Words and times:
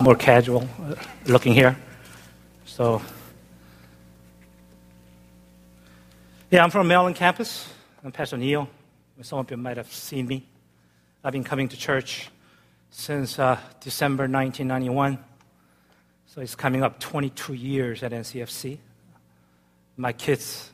more 0.00 0.14
casual 0.14 0.62
uh, 0.80 0.94
looking 1.26 1.52
here. 1.52 1.76
So, 2.66 3.02
yeah, 6.52 6.62
I'm 6.62 6.70
from 6.70 6.86
Maryland 6.86 7.16
campus. 7.16 7.68
I'm 8.04 8.12
Pastor 8.12 8.36
Neil. 8.36 8.68
Some 9.22 9.40
of 9.40 9.50
you 9.50 9.56
might 9.56 9.76
have 9.76 9.92
seen 9.92 10.28
me. 10.28 10.46
I've 11.24 11.32
been 11.32 11.42
coming 11.42 11.68
to 11.70 11.76
church 11.76 12.30
since 12.90 13.40
uh, 13.40 13.58
December 13.80 14.28
1991. 14.28 15.18
So 16.26 16.42
it's 16.42 16.54
coming 16.54 16.84
up 16.84 17.00
22 17.00 17.54
years 17.54 18.04
at 18.04 18.12
NCFC. 18.12 18.78
My 19.96 20.12
kids, 20.12 20.70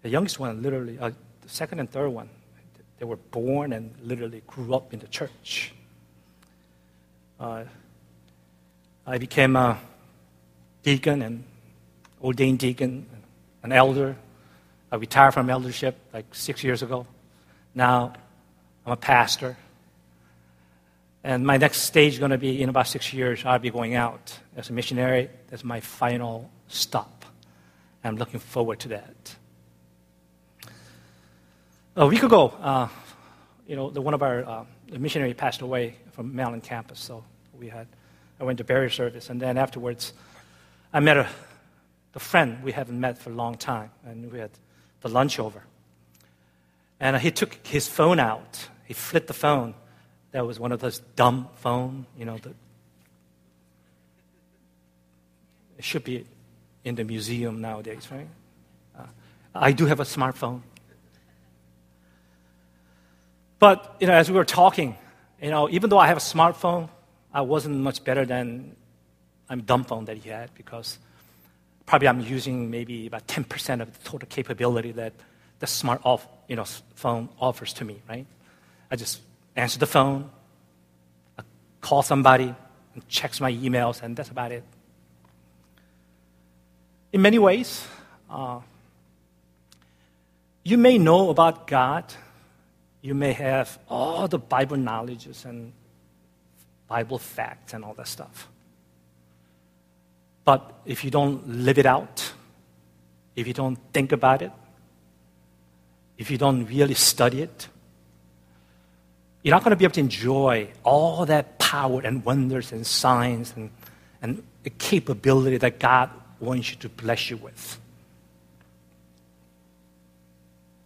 the 0.00 0.08
youngest 0.08 0.40
one, 0.40 0.62
literally, 0.62 0.98
uh, 0.98 1.10
the 1.42 1.48
second 1.50 1.80
and 1.80 1.90
third 1.90 2.08
one, 2.08 2.30
they 2.98 3.04
were 3.04 3.16
born 3.16 3.74
and 3.74 3.94
literally 4.02 4.42
grew 4.46 4.74
up 4.74 4.94
in 4.94 5.00
the 5.00 5.08
church. 5.08 5.74
Uh, 7.38 7.64
I 9.06 9.18
became 9.18 9.56
a 9.56 9.78
deacon 10.82 11.22
and 11.22 11.44
ordained 12.22 12.58
deacon, 12.58 13.06
an 13.62 13.72
elder. 13.72 14.16
I 14.90 14.96
retired 14.96 15.32
from 15.32 15.50
eldership 15.50 15.96
like 16.12 16.34
six 16.34 16.64
years 16.64 16.82
ago. 16.82 17.06
Now 17.74 18.14
I'm 18.86 18.92
a 18.92 18.96
pastor. 18.96 19.56
And 21.22 21.44
my 21.44 21.56
next 21.56 21.82
stage 21.82 22.14
is 22.14 22.18
going 22.18 22.30
to 22.30 22.38
be 22.38 22.62
in 22.62 22.68
about 22.68 22.86
six 22.86 23.12
years, 23.12 23.44
I'll 23.44 23.58
be 23.58 23.70
going 23.70 23.94
out 23.96 24.38
as 24.56 24.70
a 24.70 24.72
missionary. 24.72 25.28
That's 25.48 25.64
my 25.64 25.80
final 25.80 26.50
stop. 26.68 27.24
I'm 28.04 28.16
looking 28.16 28.38
forward 28.38 28.78
to 28.80 28.88
that. 28.88 29.36
A 31.96 32.06
week 32.06 32.22
ago, 32.22 32.54
uh, 32.60 32.88
you 33.66 33.74
know, 33.74 33.90
the, 33.90 34.00
one 34.00 34.14
of 34.14 34.22
our 34.22 34.44
uh, 34.44 34.64
missionary 34.96 35.34
passed 35.34 35.62
away 35.62 35.96
from 36.16 36.34
Maryland 36.34 36.62
campus, 36.62 36.98
so 36.98 37.22
we 37.52 37.68
had 37.68 37.86
I 38.40 38.44
went 38.44 38.58
to 38.58 38.64
burial 38.64 38.90
service, 38.90 39.28
and 39.28 39.40
then 39.40 39.58
afterwards, 39.58 40.14
I 40.92 41.00
met 41.00 41.18
a, 41.18 41.28
a 42.14 42.18
friend 42.18 42.62
we 42.62 42.72
haven't 42.72 42.98
met 42.98 43.18
for 43.18 43.30
a 43.30 43.34
long 43.34 43.56
time, 43.56 43.90
and 44.04 44.32
we 44.32 44.38
had 44.38 44.50
the 45.02 45.08
lunch 45.08 45.38
over. 45.38 45.62
And 47.00 47.18
he 47.18 47.30
took 47.30 47.54
his 47.66 47.86
phone 47.86 48.18
out. 48.18 48.68
He 48.86 48.94
flipped 48.94 49.26
the 49.26 49.34
phone. 49.34 49.74
That 50.32 50.46
was 50.46 50.58
one 50.58 50.72
of 50.72 50.80
those 50.80 51.00
dumb 51.16 51.48
phone, 51.56 52.06
you 52.18 52.24
know. 52.24 52.38
The, 52.38 52.54
it 55.76 55.84
should 55.84 56.04
be 56.04 56.26
in 56.84 56.94
the 56.94 57.04
museum 57.04 57.60
nowadays, 57.60 58.08
right? 58.10 58.28
Uh, 58.98 59.04
I 59.54 59.72
do 59.72 59.84
have 59.84 60.00
a 60.00 60.04
smartphone. 60.04 60.62
But, 63.58 63.96
you 64.00 64.06
know, 64.06 64.14
as 64.14 64.30
we 64.30 64.36
were 64.36 64.44
talking, 64.44 64.96
you 65.40 65.50
know, 65.50 65.68
even 65.68 65.90
though 65.90 65.98
I 65.98 66.06
have 66.06 66.16
a 66.16 66.20
smartphone, 66.20 66.88
I 67.32 67.42
wasn't 67.42 67.76
much 67.76 68.02
better 68.04 68.24
than 68.24 68.76
I'm 69.48 69.62
dumbphone 69.62 70.06
that 70.06 70.16
he 70.16 70.30
had 70.30 70.54
because 70.54 70.98
probably 71.84 72.08
I'm 72.08 72.20
using 72.20 72.70
maybe 72.70 73.06
about 73.06 73.26
10% 73.26 73.80
of 73.80 73.92
the 73.92 74.08
total 74.08 74.26
capability 74.28 74.92
that 74.92 75.12
the 75.58 75.66
smart 75.66 76.00
off, 76.04 76.26
you 76.48 76.56
know, 76.56 76.64
phone 76.94 77.28
offers 77.38 77.72
to 77.74 77.84
me, 77.84 78.00
right? 78.08 78.26
I 78.90 78.96
just 78.96 79.20
answer 79.54 79.78
the 79.78 79.86
phone, 79.86 80.30
I 81.38 81.42
call 81.80 82.02
somebody, 82.02 82.54
and 82.94 83.08
checks 83.08 83.40
my 83.40 83.52
emails, 83.52 84.02
and 84.02 84.16
that's 84.16 84.30
about 84.30 84.52
it. 84.52 84.64
In 87.12 87.22
many 87.22 87.38
ways, 87.38 87.86
uh, 88.28 88.60
you 90.64 90.76
may 90.76 90.98
know 90.98 91.30
about 91.30 91.66
God, 91.66 92.04
you 93.06 93.14
may 93.14 93.32
have 93.32 93.78
all 93.88 94.26
the 94.26 94.38
Bible 94.38 94.76
knowledges 94.76 95.44
and 95.44 95.72
Bible 96.88 97.18
facts 97.18 97.72
and 97.72 97.84
all 97.84 97.94
that 97.94 98.08
stuff. 98.08 98.48
But 100.44 100.72
if 100.84 101.04
you 101.04 101.12
don't 101.12 101.48
live 101.48 101.78
it 101.78 101.86
out, 101.86 102.32
if 103.36 103.46
you 103.46 103.52
don't 103.52 103.78
think 103.92 104.10
about 104.10 104.42
it, 104.42 104.50
if 106.18 106.32
you 106.32 106.36
don't 106.36 106.66
really 106.66 106.94
study 106.94 107.42
it, 107.42 107.68
you're 109.44 109.54
not 109.54 109.62
going 109.62 109.70
to 109.70 109.76
be 109.76 109.84
able 109.84 109.94
to 109.94 110.00
enjoy 110.00 110.68
all 110.82 111.26
that 111.26 111.60
power 111.60 112.00
and 112.02 112.24
wonders 112.24 112.72
and 112.72 112.84
signs 112.84 113.52
and, 113.54 113.70
and 114.20 114.42
the 114.64 114.70
capability 114.70 115.58
that 115.58 115.78
God 115.78 116.10
wants 116.40 116.72
you 116.72 116.76
to 116.78 116.88
bless 116.88 117.30
you 117.30 117.36
with. 117.36 117.78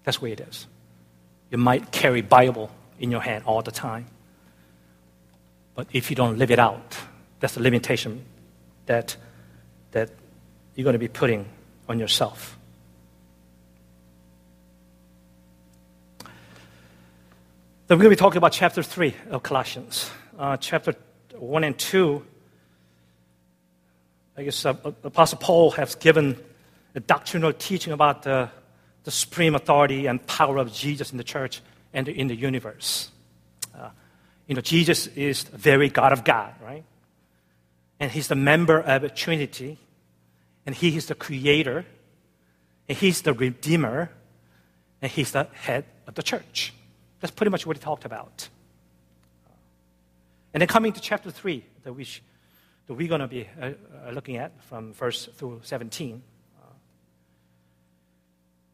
That's 0.04 0.18
the 0.18 0.24
way 0.24 0.32
it 0.32 0.40
is. 0.40 0.66
You 1.50 1.58
might 1.58 1.90
carry 1.90 2.22
Bible 2.22 2.70
in 2.98 3.10
your 3.10 3.20
hand 3.20 3.44
all 3.44 3.62
the 3.62 3.72
time. 3.72 4.06
But 5.74 5.88
if 5.92 6.10
you 6.10 6.16
don't 6.16 6.38
live 6.38 6.50
it 6.50 6.58
out, 6.58 6.96
that's 7.40 7.54
the 7.54 7.62
limitation 7.62 8.24
that, 8.86 9.16
that 9.92 10.10
you're 10.74 10.84
going 10.84 10.94
to 10.94 10.98
be 10.98 11.08
putting 11.08 11.48
on 11.88 11.98
yourself. 11.98 12.56
Then 17.86 17.98
we're 17.98 18.04
going 18.04 18.14
to 18.14 18.16
be 18.16 18.20
talking 18.20 18.38
about 18.38 18.52
chapter 18.52 18.82
3 18.82 19.14
of 19.30 19.42
Colossians. 19.42 20.10
Uh, 20.38 20.56
chapter 20.56 20.94
1 21.36 21.64
and 21.64 21.76
2, 21.76 22.24
I 24.36 24.44
guess 24.44 24.64
uh, 24.64 24.74
Apostle 25.02 25.38
Paul 25.38 25.72
has 25.72 25.96
given 25.96 26.40
a 26.94 27.00
doctrinal 27.00 27.52
teaching 27.52 27.92
about 27.92 28.22
the, 28.22 28.48
the 29.04 29.10
supreme 29.10 29.54
authority 29.54 30.06
and 30.06 30.24
power 30.26 30.58
of 30.58 30.72
Jesus 30.72 31.12
in 31.12 31.18
the 31.18 31.24
church 31.24 31.62
and 31.92 32.08
in 32.08 32.28
the 32.28 32.36
universe 32.36 33.10
you 34.50 34.56
know, 34.56 34.62
Jesus 34.62 35.06
is 35.06 35.44
the 35.44 35.56
very 35.56 35.88
God 35.88 36.12
of 36.12 36.24
God, 36.24 36.52
right? 36.60 36.82
And 38.00 38.10
he's 38.10 38.26
the 38.26 38.34
member 38.34 38.80
of 38.80 39.02
the 39.02 39.08
Trinity, 39.08 39.78
and 40.66 40.74
he 40.74 40.96
is 40.96 41.06
the 41.06 41.14
creator, 41.14 41.86
and 42.88 42.98
he's 42.98 43.22
the 43.22 43.32
redeemer, 43.32 44.10
and 45.00 45.08
he's 45.08 45.30
the 45.30 45.44
head 45.52 45.84
of 46.08 46.16
the 46.16 46.24
church. 46.24 46.74
That's 47.20 47.30
pretty 47.30 47.50
much 47.50 47.64
what 47.64 47.76
he 47.76 47.80
talked 47.80 48.04
about. 48.04 48.48
And 50.52 50.60
then 50.60 50.66
coming 50.66 50.92
to 50.94 51.00
chapter 51.00 51.30
3, 51.30 51.64
that, 51.84 51.92
we 51.92 52.02
sh- 52.02 52.20
that 52.88 52.94
we're 52.94 53.06
going 53.06 53.20
to 53.20 53.28
be 53.28 53.48
uh, 53.62 53.70
uh, 54.04 54.10
looking 54.10 54.36
at 54.36 54.60
from 54.64 54.94
verse 54.94 55.28
through 55.36 55.60
17. 55.62 56.20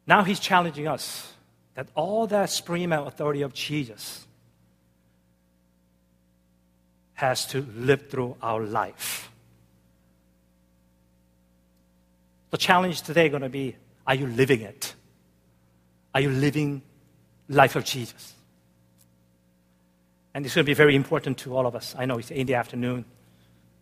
Now 0.06 0.22
he's 0.22 0.38
challenging 0.38 0.86
us 0.86 1.32
that 1.74 1.88
all 1.94 2.26
that 2.28 2.50
supreme 2.50 2.92
authority 2.92 3.42
of 3.42 3.52
Jesus 3.52 4.26
has 7.14 7.46
to 7.46 7.62
live 7.74 8.08
through 8.08 8.36
our 8.42 8.62
life. 8.62 9.30
The 12.50 12.58
challenge 12.58 13.02
today 13.02 13.26
is 13.26 13.30
going 13.30 13.42
to 13.42 13.48
be 13.48 13.76
are 14.06 14.14
you 14.14 14.26
living 14.26 14.60
it? 14.60 14.94
Are 16.14 16.20
you 16.20 16.30
living 16.30 16.82
life 17.48 17.74
of 17.74 17.84
Jesus? 17.84 18.34
And 20.32 20.46
it's 20.46 20.54
going 20.54 20.64
to 20.64 20.70
be 20.70 20.74
very 20.74 20.94
important 20.94 21.38
to 21.38 21.56
all 21.56 21.66
of 21.66 21.74
us. 21.74 21.94
I 21.98 22.04
know 22.04 22.18
it's 22.18 22.30
in 22.30 22.46
the 22.46 22.54
afternoon. 22.54 23.04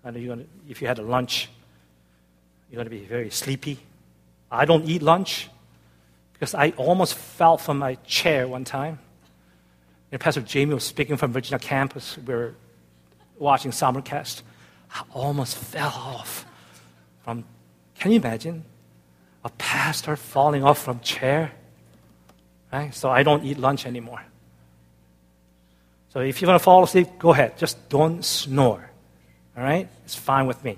I 0.05 0.11
know 0.11 0.19
you're 0.19 0.35
going 0.35 0.47
to, 0.47 0.71
if 0.71 0.81
you 0.81 0.89
had 0.89 0.99
a 0.99 1.03
lunch, 1.03 1.51
you're 2.71 2.77
going 2.77 2.87
to 2.87 2.91
be 2.91 3.05
very 3.05 3.29
sleepy. 3.31 3.79
I 4.51 4.65
don't 4.65 4.85
eat 4.89 5.03
lunch 5.03 5.51
because 6.45 6.55
I 6.55 6.75
almost 6.77 7.15
fell 7.15 7.57
from 7.57 7.79
my 7.79 7.95
chair 8.05 8.47
one 8.47 8.65
time. 8.65 8.99
And 10.13 10.21
Pastor 10.21 10.43
Jamie 10.43 10.75
was 10.75 10.85
speaking 10.85 11.17
from 11.17 11.33
Virginia 11.33 11.59
campus. 11.59 12.19
We 12.19 12.35
were 12.35 12.55
watching 13.39 13.71
simulcast, 13.71 14.43
I 14.95 15.05
almost 15.15 15.57
fell 15.57 15.89
off 15.89 16.45
from, 17.25 17.45
can 17.99 18.11
you 18.11 18.19
imagine? 18.19 18.63
A 19.43 19.49
pastor 19.57 20.17
falling 20.17 20.63
off 20.63 20.83
from 20.83 21.01
chair? 21.01 21.53
Right? 22.71 22.95
So 22.95 23.09
I 23.09 23.23
don't 23.23 23.43
eat 23.43 23.59
lunch 23.59 23.87
anymore. 23.87 24.23
So 26.11 26.21
if 26.21 26.43
you 26.43 26.47
want 26.47 26.61
to 26.61 26.63
fall 26.63 26.85
asleep, 26.85 27.09
go 27.19 27.31
ahead. 27.31 27.57
Just 27.57 27.89
don't 27.89 28.23
snore. 28.23 28.91
All 29.57 29.65
right? 29.65 29.89
It's 30.05 30.15
fine 30.15 30.47
with 30.47 30.63
me. 30.63 30.77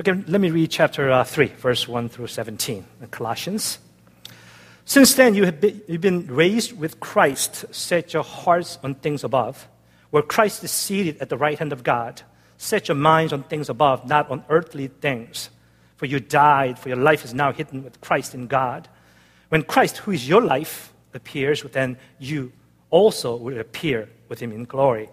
Okay, 0.00 0.12
let 0.12 0.40
me 0.40 0.50
read 0.50 0.70
chapter 0.70 1.10
uh, 1.10 1.24
3, 1.24 1.46
verse 1.46 1.88
1 1.88 2.08
through 2.08 2.28
17 2.28 2.86
in 3.00 3.08
Colossians. 3.08 3.80
Since 4.84 5.14
then, 5.14 5.34
you 5.34 5.44
have 5.44 5.60
been, 5.60 5.82
you've 5.88 6.00
been 6.00 6.28
raised 6.28 6.78
with 6.78 7.00
Christ. 7.00 7.64
Set 7.74 8.12
your 8.12 8.22
hearts 8.22 8.78
on 8.84 8.94
things 8.94 9.24
above, 9.24 9.66
where 10.10 10.22
Christ 10.22 10.62
is 10.62 10.70
seated 10.70 11.18
at 11.18 11.30
the 11.30 11.36
right 11.36 11.58
hand 11.58 11.72
of 11.72 11.82
God. 11.82 12.22
Set 12.58 12.86
your 12.86 12.94
minds 12.94 13.32
on 13.32 13.42
things 13.42 13.68
above, 13.68 14.06
not 14.06 14.30
on 14.30 14.44
earthly 14.48 14.86
things. 14.86 15.50
For 15.96 16.06
you 16.06 16.20
died, 16.20 16.78
for 16.78 16.90
your 16.90 16.98
life 16.98 17.24
is 17.24 17.34
now 17.34 17.50
hidden 17.50 17.82
with 17.82 18.00
Christ 18.00 18.36
in 18.36 18.46
God. 18.46 18.86
When 19.48 19.64
Christ, 19.64 19.96
who 19.96 20.12
is 20.12 20.28
your 20.28 20.42
life, 20.42 20.92
appears, 21.12 21.64
then 21.72 21.98
you 22.20 22.52
also 22.90 23.34
will 23.34 23.58
appear 23.58 24.08
with 24.28 24.38
him 24.38 24.52
in 24.52 24.64
glory. 24.64 25.08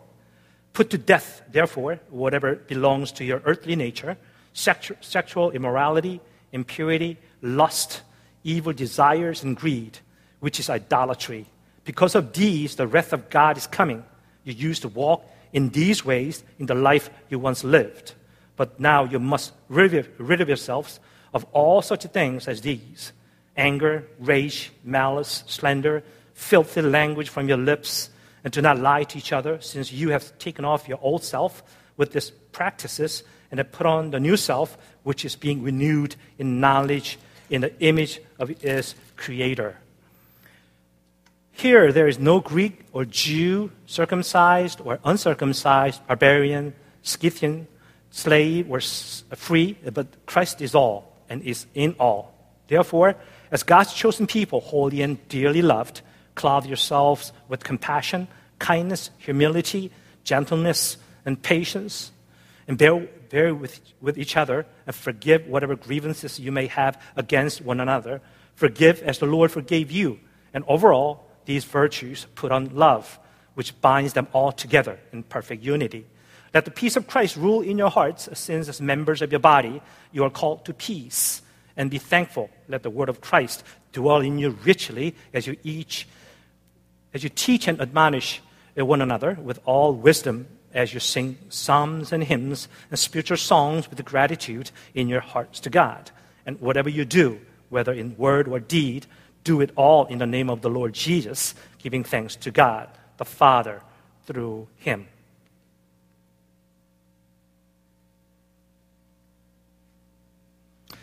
Put 0.73 0.91
to 0.91 0.99
death, 0.99 1.41
therefore, 1.51 2.01
whatever 2.11 2.53
belongs 2.53 3.11
to 3.13 3.25
your 3.25 3.41
earthly 3.45 3.75
nature 3.75 4.15
sexual 4.55 5.51
immorality, 5.51 6.21
impurity, 6.51 7.17
lust 7.41 8.01
evil 8.43 8.71
desires 8.73 9.43
and 9.43 9.57
greed, 9.57 9.99
which 10.39 10.59
is 10.59 10.69
idolatry. 10.69 11.45
Because 11.83 12.15
of 12.15 12.33
these, 12.33 12.75
the 12.75 12.87
wrath 12.87 13.11
of 13.11 13.29
God 13.29 13.57
is 13.57 13.67
coming. 13.67 14.03
You 14.43 14.53
used 14.53 14.83
to 14.83 14.87
walk 14.87 15.25
in 15.51 15.69
these 15.69 16.05
ways 16.05 16.43
in 16.59 16.67
the 16.67 16.75
life 16.75 17.09
you 17.29 17.39
once 17.39 17.63
lived. 17.63 18.13
But 18.55 18.79
now 18.79 19.03
you 19.03 19.19
must 19.19 19.51
rid, 19.67 20.09
rid 20.17 20.41
of 20.41 20.47
yourselves 20.47 20.99
of 21.33 21.43
all 21.51 21.81
such 21.81 22.03
things 22.03 22.47
as 22.47 22.61
these 22.61 23.11
anger, 23.57 24.05
rage, 24.19 24.71
malice, 24.83 25.43
slander, 25.47 26.03
filthy 26.33 26.81
language 26.81 27.29
from 27.29 27.47
your 27.47 27.57
lips, 27.57 28.09
and 28.43 28.51
do 28.51 28.61
not 28.61 28.77
lie 28.77 29.03
to 29.03 29.17
each 29.17 29.31
other, 29.31 29.59
since 29.61 29.93
you 29.93 30.09
have 30.09 30.37
taken 30.37 30.65
off 30.65 30.89
your 30.89 30.99
old 31.01 31.23
self 31.23 31.63
with 31.95 32.11
these 32.11 32.31
practices 32.51 33.23
and 33.55 33.59
have 33.59 33.71
put 33.71 33.87
on 33.87 34.11
the 34.11 34.19
new 34.19 34.35
self, 34.35 34.77
which 35.03 35.23
is 35.23 35.37
being 35.37 35.63
renewed 35.63 36.17
in 36.37 36.59
knowledge 36.59 37.17
in 37.49 37.61
the 37.61 37.71
image 37.79 38.19
of 38.37 38.51
its 38.61 38.95
creator. 39.15 39.77
Here, 41.53 41.93
there 41.93 42.09
is 42.09 42.19
no 42.19 42.41
Greek 42.41 42.83
or 42.91 43.05
Jew, 43.05 43.71
circumcised 43.85 44.81
or 44.83 44.99
uncircumcised, 45.05 46.05
barbarian, 46.05 46.73
Scythian, 47.01 47.67
slave 48.11 48.69
or 48.69 48.81
free, 48.81 49.77
but 49.93 50.07
Christ 50.25 50.61
is 50.61 50.75
all 50.75 51.15
and 51.29 51.41
is 51.41 51.65
in 51.73 51.95
all. 51.97 52.35
Therefore, 52.67 53.15
as 53.51 53.63
God's 53.63 53.93
chosen 53.93 54.27
people, 54.27 54.59
holy 54.59 55.01
and 55.01 55.15
dearly 55.29 55.61
loved, 55.61 56.01
clothe 56.33 56.65
yourselves 56.65 57.31
with 57.47 57.63
compassion, 57.63 58.27
kindness, 58.59 59.11
humility, 59.17 59.91
gentleness, 60.25 60.97
and 61.25 61.41
patience, 61.41 62.11
and 62.67 62.77
bear, 62.77 63.07
bear 63.35 63.53
with, 63.53 63.81
with 63.99 64.17
each 64.17 64.37
other, 64.37 64.65
and 64.87 64.95
forgive 64.95 65.45
whatever 65.45 65.75
grievances 65.75 66.39
you 66.39 66.53
may 66.53 66.67
have 66.67 66.93
against 67.17 67.61
one 67.61 67.81
another. 67.81 68.21
Forgive 68.53 69.03
as 69.03 69.19
the 69.19 69.25
Lord 69.25 69.51
forgave 69.51 69.91
you. 69.91 70.19
And 70.53 70.63
overall, 70.69 71.27
these 71.43 71.65
virtues 71.65 72.27
put 72.35 72.53
on 72.53 72.73
love, 72.73 73.19
which 73.55 73.79
binds 73.81 74.13
them 74.13 74.27
all 74.31 74.53
together 74.53 74.97
in 75.11 75.23
perfect 75.23 75.61
unity. 75.63 76.05
Let 76.53 76.63
the 76.63 76.71
peace 76.71 76.95
of 76.95 77.07
Christ 77.07 77.35
rule 77.35 77.59
in 77.59 77.77
your 77.77 77.89
hearts, 77.89 78.29
since 78.31 78.69
as 78.69 78.79
members 78.79 79.21
of 79.21 79.33
your 79.33 79.41
body, 79.41 79.81
you 80.13 80.23
are 80.23 80.29
called 80.29 80.63
to 80.63 80.73
peace. 80.73 81.41
And 81.75 81.91
be 81.91 81.97
thankful. 81.97 82.49
Let 82.69 82.83
the 82.83 82.89
word 82.89 83.09
of 83.09 83.19
Christ 83.19 83.65
dwell 83.91 84.21
in 84.21 84.39
you 84.39 84.51
richly 84.63 85.13
as 85.33 85.45
you 85.45 85.57
each, 85.61 86.07
as 87.13 87.21
you 87.21 87.29
teach 87.29 87.67
and 87.67 87.81
admonish 87.81 88.41
one 88.77 89.01
another 89.01 89.37
with 89.41 89.59
all 89.65 89.91
wisdom, 89.93 90.47
as 90.75 90.93
you 90.93 90.99
sing 90.99 91.37
psalms 91.49 92.11
and 92.11 92.23
hymns 92.23 92.67
and 92.91 92.99
spiritual 92.99 93.37
songs 93.37 93.89
with 93.89 94.03
gratitude 94.05 94.69
in 94.93 95.07
your 95.07 95.21
hearts 95.21 95.59
to 95.61 95.69
God. 95.69 96.11
And 96.45 96.59
whatever 96.59 96.89
you 96.89 97.05
do, 97.05 97.39
whether 97.69 97.93
in 97.93 98.15
word 98.17 98.47
or 98.47 98.59
deed, 98.59 99.07
do 99.43 99.61
it 99.61 99.71
all 99.75 100.05
in 100.05 100.19
the 100.19 100.27
name 100.27 100.49
of 100.49 100.61
the 100.61 100.69
Lord 100.69 100.93
Jesus, 100.93 101.55
giving 101.79 102.03
thanks 102.03 102.35
to 102.35 102.51
God, 102.51 102.89
the 103.17 103.25
Father, 103.25 103.81
through 104.25 104.67
him. 104.75 105.07
You 110.91 110.97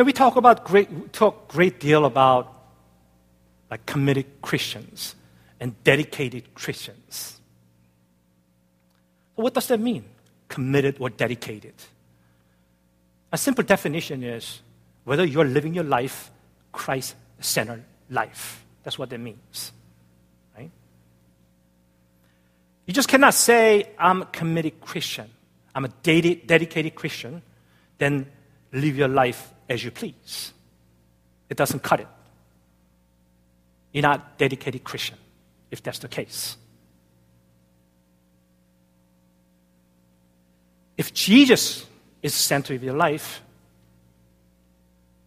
know, 0.00 0.04
we 0.04 0.12
talk 0.12 0.36
about 0.36 0.64
great, 0.64 1.12
talk 1.12 1.48
great 1.48 1.80
deal 1.80 2.04
about 2.04 2.54
like 3.70 3.84
committed 3.84 4.26
Christians 4.40 5.14
and 5.60 5.74
dedicated 5.84 6.54
Christians. 6.54 7.37
What 9.38 9.54
does 9.54 9.68
that 9.68 9.78
mean? 9.78 10.04
Committed 10.48 10.96
or 10.98 11.10
dedicated? 11.10 11.74
A 13.30 13.38
simple 13.38 13.62
definition 13.62 14.24
is 14.24 14.62
whether 15.04 15.24
you're 15.24 15.44
living 15.44 15.74
your 15.74 15.84
life 15.84 16.32
Christ 16.72 17.14
centered 17.38 17.84
life. 18.10 18.64
That's 18.82 18.98
what 18.98 19.10
that 19.10 19.20
means. 19.20 19.70
Right? 20.56 20.72
You 22.86 22.92
just 22.92 23.08
cannot 23.08 23.32
say, 23.32 23.90
I'm 23.96 24.22
a 24.22 24.26
committed 24.26 24.80
Christian, 24.80 25.30
I'm 25.72 25.84
a 25.84 25.88
dedicated 26.02 26.96
Christian, 26.96 27.40
then 27.98 28.26
live 28.72 28.96
your 28.96 29.06
life 29.06 29.52
as 29.68 29.84
you 29.84 29.92
please. 29.92 30.52
It 31.48 31.56
doesn't 31.56 31.84
cut 31.84 32.00
it. 32.00 32.08
You're 33.92 34.02
not 34.02 34.18
a 34.18 34.22
dedicated 34.36 34.82
Christian 34.82 35.16
if 35.70 35.80
that's 35.80 36.00
the 36.00 36.08
case. 36.08 36.56
If 40.98 41.14
Jesus 41.14 41.86
is 42.22 42.32
the 42.32 42.38
center 42.38 42.74
of 42.74 42.82
your 42.82 42.96
life, 42.96 43.40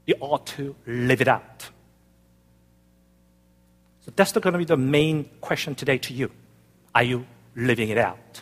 you 0.05 0.15
ought 0.19 0.45
to 0.47 0.75
live 0.85 1.21
it 1.21 1.29
out. 1.29 1.69
So 4.05 4.11
that's 4.13 4.33
going 4.33 4.51
to 4.51 4.59
be 4.59 4.65
the 4.65 4.75
main 4.75 5.29
question 5.39 5.73
today 5.73 5.97
to 5.99 6.13
you. 6.13 6.29
Are 6.93 7.03
you 7.03 7.25
living 7.55 7.87
it 7.87 7.97
out? 7.97 8.41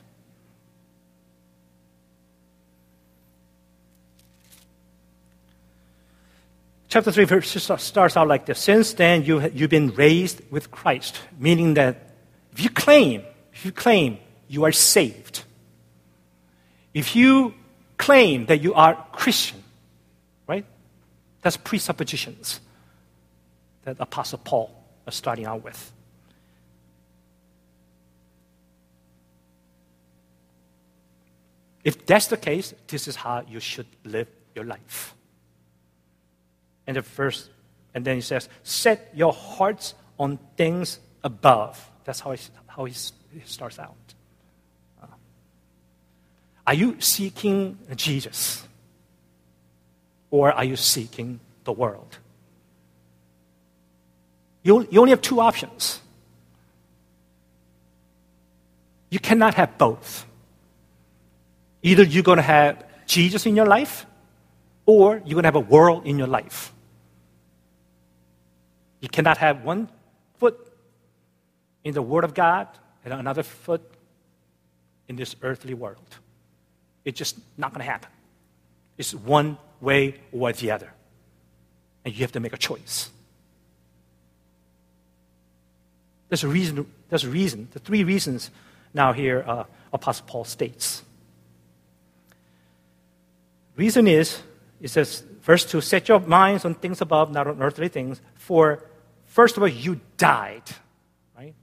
Chapter 6.87 7.11
3 7.11 7.25
verse 7.25 7.63
starts 7.77 8.17
out 8.17 8.27
like 8.27 8.47
this. 8.47 8.57
Since 8.57 8.93
then, 8.93 9.23
you, 9.23 9.47
you've 9.53 9.69
been 9.69 9.93
raised 9.93 10.41
with 10.49 10.71
Christ, 10.71 11.19
meaning 11.37 11.75
that 11.75 12.15
if 12.51 12.63
you 12.63 12.71
claim, 12.71 13.21
if 13.53 13.63
you 13.63 13.71
claim 13.71 14.17
you 14.47 14.63
are 14.63 14.71
saved, 14.71 15.43
if 16.93 17.15
you 17.15 17.53
claim 17.97 18.45
that 18.47 18.61
you 18.61 18.73
are 18.73 18.95
Christian, 19.11 19.63
right? 20.47 20.65
That's 21.41 21.57
presuppositions 21.57 22.59
that 23.83 23.97
Apostle 23.99 24.39
Paul 24.43 24.73
is 25.07 25.15
starting 25.15 25.45
out 25.45 25.63
with. 25.63 25.91
If 31.83 32.05
that's 32.05 32.27
the 32.27 32.37
case, 32.37 32.73
this 32.87 33.07
is 33.07 33.15
how 33.15 33.43
you 33.47 33.59
should 33.59 33.87
live 34.03 34.27
your 34.55 34.65
life 34.65 35.15
and 36.89 36.97
the 36.97 37.03
first, 37.03 37.49
and 37.93 38.03
then 38.03 38.15
he 38.15 38.21
says, 38.21 38.49
set 38.63 39.11
your 39.13 39.31
hearts 39.31 39.93
on 40.17 40.39
things 40.57 40.99
above. 41.23 41.89
That's 42.03 42.19
how 42.19 42.31
he, 42.31 42.39
how 42.65 42.85
he, 42.85 42.93
he 43.31 43.41
starts 43.45 43.77
out. 43.77 43.95
Are 46.69 46.75
you 46.75 46.97
seeking 46.99 47.79
Jesus? 47.95 48.63
Or 50.29 50.51
are 50.51 50.63
you 50.63 50.75
seeking 50.75 51.39
the 51.63 51.71
world? 51.71 52.19
You, 54.61 54.87
you 54.91 54.99
only 54.99 55.09
have 55.09 55.21
two 55.23 55.39
options. 55.39 55.99
You 59.09 59.17
cannot 59.17 59.55
have 59.55 59.79
both. 59.79 60.27
Either 61.81 62.03
you're 62.03 62.21
going 62.21 62.37
to 62.37 62.43
have 62.43 62.85
Jesus 63.07 63.47
in 63.47 63.55
your 63.55 63.65
life, 63.65 64.05
or 64.85 65.23
you're 65.25 65.41
going 65.41 65.45
to 65.45 65.47
have 65.47 65.55
a 65.55 65.59
world 65.75 66.05
in 66.05 66.19
your 66.19 66.27
life. 66.27 66.71
You 68.99 69.09
cannot 69.09 69.39
have 69.39 69.63
one 69.63 69.89
foot 70.37 70.71
in 71.83 71.95
the 71.95 72.03
Word 72.03 72.25
of 72.25 72.35
God 72.35 72.67
and 73.03 73.11
another 73.11 73.41
foot 73.41 73.81
in 75.07 75.15
this 75.15 75.35
earthly 75.41 75.73
world. 75.73 76.19
It's 77.09 77.17
just 77.17 77.37
not 77.57 77.73
going 77.73 77.85
to 77.85 77.91
happen. 77.91 78.09
It's 78.97 79.13
one 79.13 79.57
way 79.81 80.19
or 80.31 80.51
the 80.53 80.71
other. 80.71 80.93
And 82.05 82.13
you 82.13 82.21
have 82.21 82.31
to 82.33 82.39
make 82.39 82.53
a 82.53 82.57
choice. 82.57 83.09
There's 86.29 86.43
a 86.43 86.47
reason, 86.47 86.85
there's 87.09 87.23
a 87.23 87.29
reason, 87.29 87.67
the 87.71 87.79
three 87.79 88.03
reasons 88.03 88.51
now 88.93 89.13
here 89.13 89.43
uh, 89.47 89.63
Apostle 89.91 90.25
Paul 90.27 90.43
states. 90.43 91.03
Reason 93.75 94.07
is, 94.07 94.41
it 94.81 94.89
says, 94.89 95.23
verse 95.41 95.65
2, 95.65 95.81
set 95.81 96.07
your 96.07 96.19
minds 96.19 96.65
on 96.65 96.75
things 96.75 97.01
above, 97.01 97.31
not 97.31 97.47
on 97.47 97.61
earthly 97.61 97.87
things, 97.87 98.21
for 98.35 98.83
First 99.29 99.57
of 99.57 99.63
all, 99.63 99.69
you 99.69 100.01
died, 100.17 100.63
right? 101.37 101.53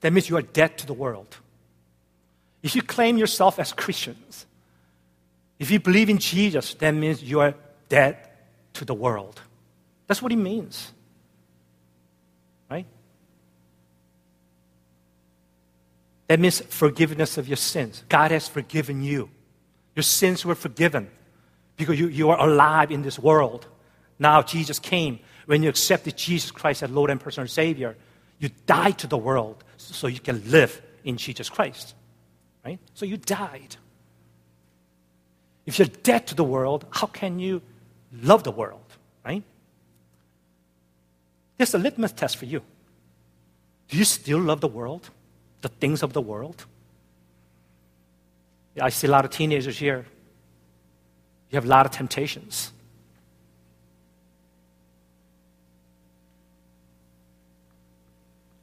That 0.00 0.12
means 0.12 0.28
you 0.30 0.36
are 0.36 0.42
dead 0.42 0.78
to 0.78 0.86
the 0.86 0.92
world. 0.92 1.36
If 2.62 2.74
you 2.74 2.82
claim 2.82 3.16
yourself 3.16 3.58
as 3.58 3.72
Christians, 3.72 4.46
if 5.58 5.70
you 5.70 5.80
believe 5.80 6.08
in 6.08 6.18
Jesus, 6.18 6.74
that 6.74 6.92
means 6.92 7.22
you 7.22 7.40
are 7.40 7.54
dead 7.88 8.16
to 8.74 8.84
the 8.84 8.94
world. 8.94 9.40
That's 10.06 10.22
what 10.22 10.32
it 10.32 10.36
means. 10.36 10.92
Right? 12.70 12.86
That 16.28 16.40
means 16.40 16.60
forgiveness 16.60 17.38
of 17.38 17.48
your 17.48 17.56
sins. 17.56 18.04
God 18.08 18.30
has 18.30 18.48
forgiven 18.48 19.02
you. 19.02 19.30
Your 19.96 20.02
sins 20.02 20.44
were 20.44 20.54
forgiven 20.54 21.10
because 21.76 21.98
you, 21.98 22.08
you 22.08 22.30
are 22.30 22.40
alive 22.40 22.90
in 22.90 23.02
this 23.02 23.18
world. 23.18 23.66
Now 24.18 24.42
Jesus 24.42 24.78
came. 24.78 25.20
When 25.46 25.62
you 25.62 25.68
accepted 25.68 26.16
Jesus 26.16 26.50
Christ 26.50 26.82
as 26.82 26.90
Lord 26.90 27.10
and 27.10 27.20
personal 27.20 27.48
Savior, 27.48 27.96
you 28.38 28.50
died 28.66 28.98
to 28.98 29.06
the 29.06 29.16
world 29.16 29.64
so 29.76 30.06
you 30.06 30.20
can 30.20 30.50
live 30.50 30.80
in 31.04 31.16
Jesus 31.16 31.48
Christ. 31.48 31.94
Right? 32.68 32.78
So 32.92 33.06
you 33.06 33.16
died. 33.16 33.76
If 35.64 35.78
you're 35.78 35.88
dead 36.02 36.26
to 36.26 36.34
the 36.34 36.44
world, 36.44 36.84
how 36.90 37.06
can 37.06 37.38
you 37.38 37.62
love 38.12 38.44
the 38.44 38.50
world? 38.50 38.84
Right? 39.24 39.42
There's 41.56 41.72
a 41.72 41.78
litmus 41.78 42.12
test 42.12 42.36
for 42.36 42.44
you. 42.44 42.60
Do 43.88 43.96
you 43.96 44.04
still 44.04 44.40
love 44.40 44.60
the 44.60 44.68
world? 44.68 45.08
The 45.62 45.70
things 45.70 46.02
of 46.02 46.12
the 46.12 46.20
world? 46.20 46.66
I 48.78 48.90
see 48.90 49.06
a 49.06 49.10
lot 49.10 49.24
of 49.24 49.30
teenagers 49.30 49.78
here. 49.78 50.04
You 51.50 51.56
have 51.56 51.64
a 51.64 51.68
lot 51.68 51.86
of 51.86 51.92
temptations. 51.92 52.70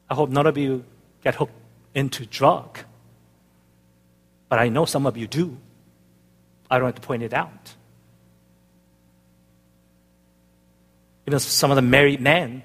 I 0.08 0.14
hope 0.14 0.30
none 0.30 0.46
of 0.46 0.60
you 0.60 0.86
get 1.24 1.34
hooked 1.34 1.56
into 1.96 2.28
drug. 2.28 2.78
But 4.56 4.62
I 4.62 4.70
know 4.70 4.86
some 4.86 5.06
of 5.06 5.18
you 5.18 5.28
do. 5.28 5.58
I 6.72 6.78
don't 6.78 6.86
have 6.86 6.96
to 6.96 7.02
point 7.02 7.24
it 7.24 7.34
out. 7.34 7.76
Even 11.28 11.38
some 11.42 11.72
of 11.72 11.76
the 11.76 11.82
married 11.82 12.22
men 12.22 12.64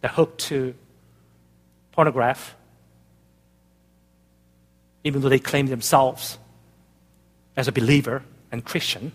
that 0.00 0.10
hooked 0.10 0.40
to 0.48 0.74
pornograph, 1.92 2.56
even 5.04 5.22
though 5.22 5.28
they 5.28 5.38
claim 5.38 5.68
themselves 5.68 6.38
as 7.56 7.68
a 7.68 7.72
believer 7.72 8.24
and 8.50 8.64
Christian, 8.64 9.12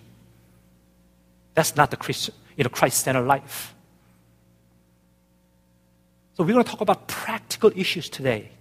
that's 1.56 1.76
not 1.76 1.92
the 1.92 1.98
Christian, 1.98 2.36
you 2.56 2.64
know, 2.64 2.70
Christ-centered 2.70 3.28
life. 3.28 3.76
So 6.36 6.46
we're 6.46 6.54
going 6.54 6.64
to 6.64 6.72
talk 6.72 6.80
about 6.80 7.10
practical 7.10 7.74
issues 7.76 8.08
today. 8.08 8.52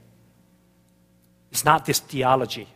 It's 1.56 1.64
not 1.64 1.86
this 1.86 2.00
theology, 2.00 2.68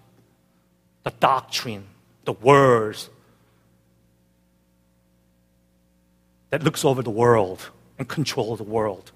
the 1.02 1.10
doctrine, 1.20 1.84
the 2.24 2.32
words 2.32 3.10
that 6.48 6.62
looks 6.62 6.82
over 6.82 7.02
the 7.02 7.10
world 7.10 7.68
and 7.98 8.08
controls 8.08 8.56
the 8.56 8.64
world. 8.64 9.12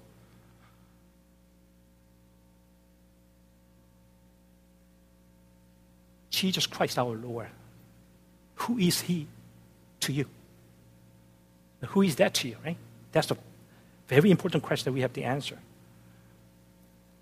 Jesus 6.29 6.67
Christ 6.67 6.99
our 6.99 7.15
Lord. 7.15 7.47
Who 8.57 8.77
is 8.77 9.01
He 9.01 9.25
to 10.01 10.13
you? 10.13 10.25
Who 11.87 12.03
is 12.03 12.17
that 12.17 12.35
to 12.35 12.49
you, 12.49 12.57
right? 12.63 12.77
That's 13.11 13.31
a 13.31 13.37
very 14.09 14.29
important 14.29 14.61
question 14.61 14.85
that 14.85 14.93
we 14.93 15.01
have 15.01 15.13
to 15.13 15.23
answer. 15.23 15.57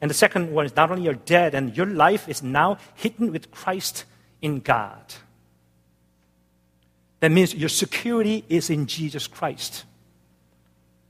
And 0.03 0.09
the 0.09 0.15
second 0.15 0.51
one 0.51 0.65
is 0.65 0.75
not 0.75 0.91
only 0.91 1.03
you're 1.03 1.13
dead 1.13 1.55
and 1.55 1.77
your 1.77 1.85
life 1.85 2.27
is 2.27 2.43
now 2.43 2.77
hidden 2.93 3.31
with 3.31 3.51
Christ 3.51 4.03
in 4.41 4.59
God. 4.59 5.13
That 7.21 7.31
means 7.31 7.55
your 7.55 7.69
security 7.69 8.43
is 8.49 8.69
in 8.69 8.85
Jesus 8.85 9.27
Christ. 9.27 9.85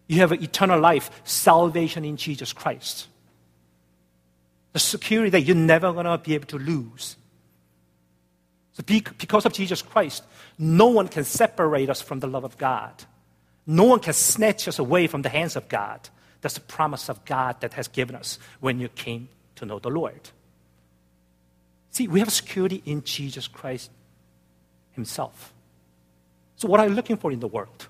You 0.05 0.19
have 0.19 0.31
an 0.31 0.43
eternal 0.43 0.79
life, 0.79 1.09
salvation 1.23 2.05
in 2.05 2.17
Jesus 2.17 2.53
Christ. 2.53 3.07
The 4.73 4.79
security 4.79 5.31
that 5.31 5.41
you're 5.41 5.55
never 5.55 5.91
going 5.91 6.05
to 6.05 6.19
be 6.19 6.35
able 6.35 6.45
to 6.49 6.59
lose. 6.59 7.17
So 8.73 8.83
because 8.83 9.47
of 9.47 9.53
Jesus 9.53 9.81
Christ, 9.81 10.23
no 10.59 10.89
one 10.89 11.07
can 11.07 11.23
separate 11.23 11.89
us 11.89 11.99
from 11.99 12.19
the 12.19 12.27
love 12.27 12.43
of 12.43 12.59
God. 12.59 12.93
No 13.65 13.85
one 13.85 14.01
can 14.01 14.13
snatch 14.13 14.67
us 14.67 14.77
away 14.77 15.07
from 15.07 15.23
the 15.23 15.29
hands 15.29 15.55
of 15.55 15.67
God. 15.67 16.09
That's 16.43 16.55
the 16.55 16.61
promise 16.61 17.09
of 17.09 17.23
God 17.23 17.61
that 17.61 17.73
has 17.73 17.87
given 17.87 18.17
us 18.17 18.37
when 18.59 18.79
you 18.79 18.89
came 18.89 19.29
to 19.55 19.65
know 19.65 19.79
the 19.79 19.89
Lord. 19.89 20.19
See, 21.89 22.07
we 22.07 22.19
have 22.19 22.31
security 22.31 22.83
in 22.85 23.03
Jesus 23.03 23.47
Christ 23.47 23.89
Himself. 24.91 25.53
So, 26.57 26.67
what 26.67 26.81
are 26.81 26.87
you 26.87 26.93
looking 26.93 27.15
for 27.15 27.31
in 27.31 27.39
the 27.39 27.47
world? 27.47 27.87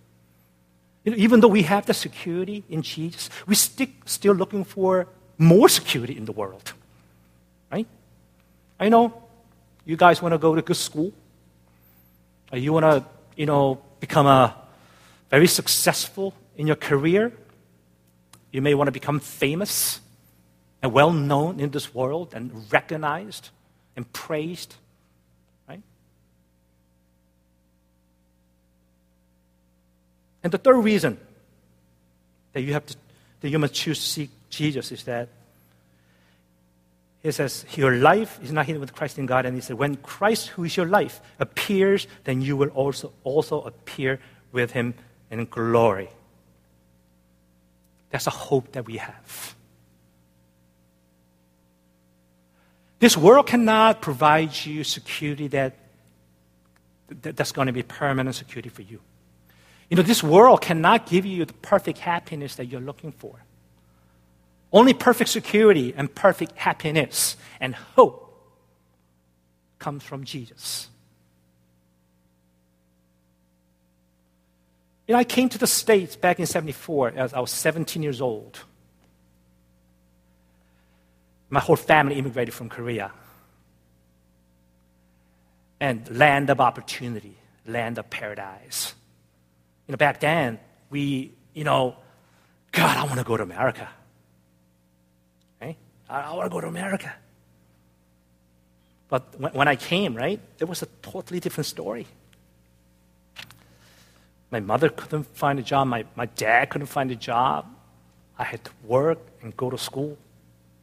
You 1.03 1.11
know, 1.11 1.17
even 1.17 1.39
though 1.39 1.47
we 1.47 1.63
have 1.63 1.87
the 1.87 1.95
security 1.95 2.63
in 2.69 2.83
Jesus, 2.83 3.29
we 3.47 3.55
stick, 3.55 3.89
still 4.05 4.35
looking 4.35 4.63
for 4.63 5.07
more 5.39 5.67
security 5.67 6.15
in 6.15 6.25
the 6.25 6.31
world. 6.31 6.73
Right? 7.71 7.87
I 8.79 8.89
know 8.89 9.23
you 9.83 9.97
guys 9.97 10.21
want 10.21 10.33
to 10.33 10.37
go 10.37 10.53
to 10.53 10.61
good 10.61 10.77
school. 10.77 11.11
Uh, 12.53 12.57
you 12.57 12.71
want 12.71 12.83
to, 12.83 13.03
you 13.35 13.47
know, 13.47 13.81
become 13.99 14.27
a 14.27 14.55
very 15.31 15.47
successful 15.47 16.35
in 16.55 16.67
your 16.67 16.75
career. 16.75 17.33
You 18.53 18.61
may 18.61 18.75
want 18.75 18.87
to 18.87 18.91
become 18.91 19.19
famous 19.19 19.99
and 20.81 20.93
well 20.93 21.11
known 21.11 21.59
in 21.59 21.71
this 21.71 21.93
world 21.93 22.33
and 22.33 22.71
recognized 22.71 23.49
and 23.95 24.11
praised. 24.13 24.75
Right? 25.67 25.81
And 30.43 30.53
the 30.53 30.59
third 30.59 30.77
reason 30.77 31.17
that 32.53 32.61
you 32.61 32.73
have 32.73 32.85
to, 32.85 32.95
that 33.41 33.49
you 33.49 33.57
must 33.57 33.73
choose 33.73 33.99
to 33.99 34.05
seek 34.05 34.29
Jesus 34.51 34.91
is 34.91 35.03
that 35.05 35.29
he 37.23 37.31
says, 37.31 37.65
Your 37.75 37.95
life 37.95 38.39
is 38.43 38.51
not 38.51 38.67
hidden 38.67 38.79
with 38.79 38.93
Christ 38.93 39.17
in 39.17 39.25
God. 39.25 39.47
And 39.47 39.55
he 39.55 39.61
said, 39.61 39.77
When 39.77 39.95
Christ, 39.95 40.49
who 40.49 40.63
is 40.63 40.77
your 40.77 40.85
life, 40.85 41.21
appears, 41.39 42.05
then 42.25 42.41
you 42.41 42.55
will 42.55 42.69
also, 42.69 43.13
also 43.23 43.61
appear 43.61 44.19
with 44.51 44.71
him 44.73 44.93
in 45.31 45.45
glory. 45.45 46.09
That's 48.13 48.27
a 48.27 48.29
hope 48.29 48.73
that 48.73 48.85
we 48.85 48.97
have. 48.97 49.55
This 52.99 53.17
world 53.17 53.47
cannot 53.47 54.03
provide 54.03 54.55
you 54.65 54.83
security 54.83 55.47
that, 55.47 55.75
that 57.09 57.35
that's 57.35 57.51
going 57.51 57.65
to 57.65 57.73
be 57.73 57.81
permanent 57.81 58.35
security 58.35 58.69
for 58.69 58.83
you. 58.83 58.99
You 59.89 59.97
know, 59.97 60.03
this 60.03 60.21
world 60.21 60.61
cannot 60.61 61.07
give 61.07 61.25
you 61.25 61.43
the 61.43 61.53
perfect 61.53 61.97
happiness 61.97 62.53
that 62.57 62.67
you're 62.67 62.81
looking 62.81 63.13
for. 63.13 63.43
Only 64.71 64.93
perfect 64.93 65.31
security 65.31 65.95
and 65.97 66.13
perfect 66.13 66.51
happiness 66.55 67.35
and 67.59 67.73
hope 67.73 68.29
comes 69.79 70.03
from 70.03 70.23
Jesus. 70.23 70.87
You 75.07 75.13
know, 75.13 75.19
I 75.19 75.23
came 75.23 75.49
to 75.49 75.57
the 75.57 75.67
States 75.67 76.15
back 76.15 76.39
in 76.39 76.45
74 76.45 77.13
as 77.15 77.33
I 77.33 77.39
was 77.39 77.51
17 77.51 78.01
years 78.01 78.21
old. 78.21 78.59
My 81.49 81.59
whole 81.59 81.75
family 81.75 82.15
immigrated 82.15 82.53
from 82.53 82.69
Korea. 82.69 83.11
And 85.79 86.17
land 86.17 86.49
of 86.49 86.61
opportunity, 86.61 87.35
land 87.67 87.97
of 87.97 88.09
paradise. 88.09 88.93
You 89.87 89.91
know, 89.91 89.97
back 89.97 90.21
then, 90.21 90.59
we, 90.89 91.33
you 91.53 91.65
know, 91.65 91.97
God, 92.71 92.97
I 92.97 93.03
want 93.03 93.17
to 93.17 93.25
go 93.25 93.35
to 93.35 93.43
America. 93.43 93.89
I, 96.09 96.21
I 96.21 96.33
want 96.33 96.45
to 96.45 96.53
go 96.53 96.61
to 96.61 96.67
America. 96.67 97.13
But 99.09 99.39
when, 99.39 99.53
when 99.53 99.67
I 99.67 99.75
came, 99.75 100.15
right, 100.15 100.39
it 100.59 100.65
was 100.65 100.81
a 100.81 100.87
totally 101.01 101.39
different 101.39 101.65
story. 101.65 102.07
My 104.53 104.59
mother 104.59 104.89
couldn't 104.89 105.25
find 105.35 105.57
a 105.57 105.63
job. 105.63 105.87
My, 105.87 106.05
my 106.15 106.27
dad 106.27 106.69
couldn't 106.69 106.85
find 106.85 107.09
a 107.09 107.15
job. 107.15 107.65
I 108.37 108.43
had 108.43 108.63
to 108.63 108.71
work 108.85 109.17
and 109.41 109.57
go 109.57 109.71
to 109.71 109.79
school 109.79 110.15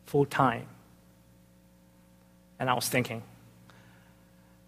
full 0.07 0.27
time. 0.27 0.67
And 2.59 2.69
I 2.69 2.75
was 2.75 2.89
thinking, 2.89 3.23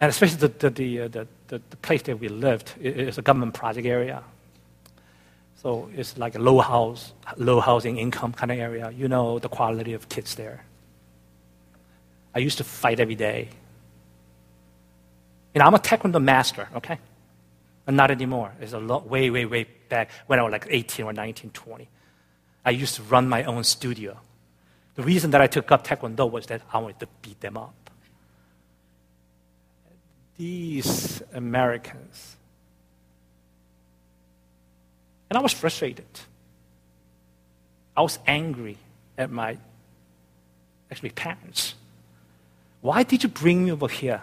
and 0.00 0.08
especially 0.08 0.36
the, 0.36 0.48
the, 0.48 0.70
the, 0.70 1.00
uh, 1.00 1.08
the, 1.08 1.26
the, 1.48 1.76
place 1.78 2.02
that 2.02 2.20
we 2.20 2.28
lived 2.28 2.74
is 2.80 3.18
a 3.18 3.22
government 3.22 3.54
project 3.54 3.88
area. 3.88 4.22
So 5.56 5.90
it's 5.96 6.16
like 6.16 6.36
a 6.36 6.38
low 6.38 6.60
house, 6.60 7.12
low 7.36 7.58
housing 7.58 7.98
income 7.98 8.32
kind 8.32 8.52
of 8.52 8.58
area. 8.58 8.92
You 8.92 9.08
know 9.08 9.40
the 9.40 9.48
quality 9.48 9.94
of 9.94 10.08
kids 10.08 10.36
there. 10.36 10.64
I 12.36 12.38
used 12.38 12.58
to 12.58 12.64
fight 12.64 13.00
every 13.00 13.16
day. 13.16 13.48
You 15.54 15.58
know, 15.58 15.66
I'm 15.66 15.74
a 15.74 15.80
taekwondo 15.80 16.22
master, 16.22 16.68
okay? 16.76 16.98
But 17.84 17.94
not 17.94 18.10
anymore. 18.10 18.52
It's 18.60 18.72
a 18.72 18.78
lot, 18.78 19.08
way, 19.08 19.30
way, 19.30 19.44
way 19.44 19.66
back 19.88 20.10
when 20.26 20.38
I 20.38 20.42
was 20.42 20.52
like 20.52 20.66
18 20.68 21.04
or 21.04 21.12
19, 21.12 21.50
20. 21.50 21.88
I 22.64 22.70
used 22.70 22.94
to 22.96 23.02
run 23.02 23.28
my 23.28 23.44
own 23.44 23.64
studio. 23.64 24.18
The 24.94 25.02
reason 25.02 25.30
that 25.32 25.40
I 25.40 25.46
took 25.46 25.72
up 25.72 25.86
taekwondo 25.86 26.30
was 26.30 26.46
that 26.46 26.62
I 26.72 26.78
wanted 26.78 27.00
to 27.00 27.08
beat 27.22 27.40
them 27.40 27.56
up. 27.56 27.74
These 30.36 31.22
Americans, 31.34 32.36
and 35.28 35.38
I 35.38 35.42
was 35.42 35.52
frustrated. 35.52 36.06
I 37.96 38.02
was 38.02 38.18
angry 38.26 38.78
at 39.18 39.30
my 39.30 39.58
actually 40.90 41.10
parents. 41.10 41.74
Why 42.80 43.02
did 43.02 43.22
you 43.22 43.28
bring 43.28 43.64
me 43.64 43.72
over 43.72 43.88
here 43.88 44.22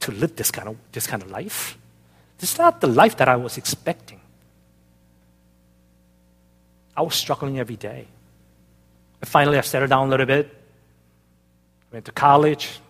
to 0.00 0.12
live 0.12 0.36
this 0.36 0.50
kind 0.50 0.68
of, 0.68 0.76
this 0.92 1.06
kind 1.06 1.22
of 1.22 1.30
life? 1.30 1.78
This 2.42 2.54
is 2.54 2.58
not 2.58 2.80
the 2.80 2.88
life 2.88 3.18
that 3.18 3.28
I 3.28 3.36
was 3.36 3.56
expecting. 3.56 4.20
I 6.96 7.02
was 7.02 7.14
struggling 7.14 7.60
every 7.60 7.76
day. 7.76 8.08
And 9.20 9.30
finally, 9.30 9.58
I 9.58 9.60
settled 9.60 9.90
down 9.90 10.08
a 10.08 10.10
little 10.10 10.26
bit, 10.26 10.52
went 11.92 12.04
to 12.06 12.10
college, 12.10 12.80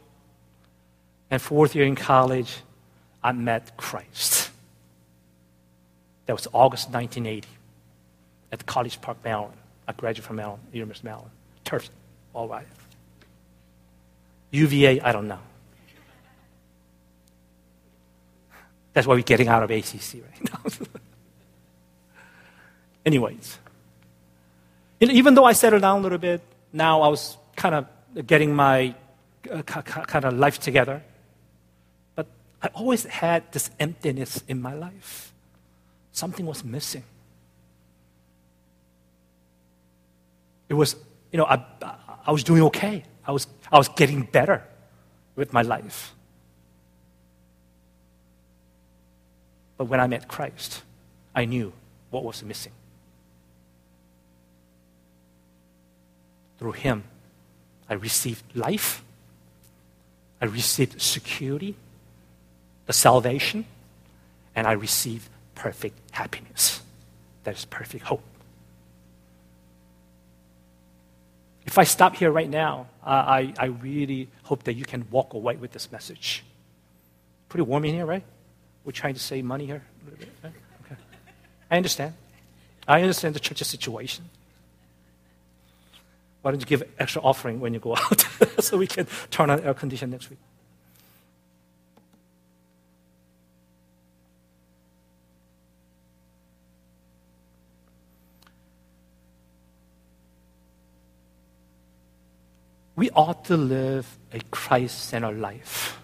and 1.31 1.41
fourth 1.41 1.75
year 1.75 1.85
in 1.85 1.97
college, 1.97 2.51
I 3.23 3.33
met 3.33 3.77
Christ. 3.77 4.51
That 6.25 6.33
was 6.33 6.49
August 6.55 6.89
1980 6.89 7.47
at 8.53 8.59
the 8.59 8.65
College 8.65 9.03
Park, 9.03 9.19
Maryland. 9.23 9.53
I 9.87 9.93
graduated 9.93 10.25
from 10.25 10.37
Maryland, 10.37 10.63
University 10.73 11.07
of 11.07 11.13
Maryland. 11.13 11.31
Terps. 11.67 11.91
All 12.33 12.49
right. 12.49 12.67
UVA, 14.51 15.03
I 15.03 15.13
don't 15.13 15.29
know. 15.29 15.41
That's 18.93 19.07
why 19.07 19.15
we're 19.15 19.23
getting 19.23 19.49
out 19.49 19.63
of 19.63 19.71
ACC 19.71 20.23
right 20.23 20.53
now. 20.53 20.87
Anyways, 23.07 23.59
even 25.01 25.35
though 25.35 25.45
I 25.45 25.55
settled 25.55 25.83
down 25.83 25.99
a 25.99 26.03
little 26.03 26.19
bit, 26.19 26.43
now 26.73 27.03
I 27.03 27.09
was 27.09 27.37
kind 27.57 27.75
of 27.75 28.27
getting 28.27 28.55
my 28.55 28.95
uh, 29.51 29.63
kind 29.63 30.25
of 30.25 30.35
life 30.35 30.61
together. 30.61 31.03
But 32.15 32.27
I 32.63 32.69
always 32.69 33.05
had 33.05 33.51
this 33.53 33.71
emptiness 33.81 34.43
in 34.47 34.63
my 34.63 34.75
life. 34.75 35.33
Something 36.13 36.47
was 36.47 36.63
missing. 36.63 37.05
It 40.69 40.75
was, 40.75 40.97
you 41.33 41.39
know, 41.39 41.45
I, 41.45 41.65
I 42.27 42.31
was 42.31 42.45
doing 42.45 42.63
okay. 42.63 43.05
I 43.27 43.33
was, 43.33 43.47
I 43.71 43.79
was 43.79 43.89
getting 43.89 44.23
better 44.23 44.63
with 45.35 45.53
my 45.53 45.63
life. 45.63 46.15
But 49.83 49.89
when 49.89 49.99
I 49.99 50.07
met 50.07 50.29
Christ, 50.29 50.81
I 51.35 51.45
knew 51.45 51.73
what 52.11 52.23
was 52.23 52.45
missing. 52.45 52.71
Through 56.61 56.71
Him, 56.71 57.03
I 57.91 57.95
received 57.95 58.45
life, 58.55 59.03
I 60.41 60.45
received 60.45 61.03
security, 61.03 61.75
the 62.87 62.93
salvation, 62.93 63.65
and 64.55 64.69
I 64.69 64.73
received 64.75 65.29
perfect 65.57 65.99
happiness. 66.13 66.81
That 67.43 67.57
is 67.57 67.65
perfect 67.65 68.05
hope. 68.05 68.23
If 71.67 71.77
I 71.77 71.83
stop 71.83 72.15
here 72.15 72.31
right 72.31 72.49
now, 72.49 72.87
I, 73.05 73.53
I 73.59 73.65
really 73.65 74.29
hope 74.45 74.63
that 74.63 74.75
you 74.75 74.85
can 74.85 75.09
walk 75.11 75.35
away 75.35 75.57
with 75.57 75.73
this 75.73 75.91
message. 75.91 76.45
Pretty 77.49 77.65
warm 77.65 77.85
in 77.85 77.95
here, 77.95 78.07
right? 78.07 78.23
We're 78.85 78.93
trying 78.93 79.15
to 79.15 79.21
save 79.21 79.45
money 79.45 79.67
here? 79.67 79.83
Okay. 80.45 80.97
I 81.71 81.77
understand. 81.77 82.15
I 82.87 83.01
understand 83.01 83.35
the 83.35 83.41
church's 83.41 83.69
situation. 83.69 84.25
Why 86.43 86.51
don't 86.51 86.61
you 86.61 86.67
give 86.67 86.83
extra 86.99 87.23
offering 87.23 87.61
when 87.61 87.73
you 87.73 87.81
go 87.81 87.97
out 87.97 88.27
so 88.61 88.77
we 88.77 88.89
can 88.89 89.07
turn 89.31 89.51
on 89.51 89.61
air 89.61 89.75
condition 89.75 90.11
next 90.11 90.29
week? 90.31 90.39
we 103.03 103.11
ought 103.11 103.45
to 103.47 103.57
live 103.57 104.19
a 104.33 104.39
Christ 104.53 105.09
centered 105.09 105.41
life. 105.41 105.99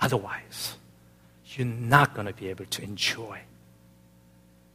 Otherwise, 0.00 0.76
you're 1.58 1.66
not 1.66 2.14
going 2.14 2.26
to 2.26 2.32
be 2.32 2.48
able 2.48 2.64
to 2.66 2.82
enjoy 2.82 3.40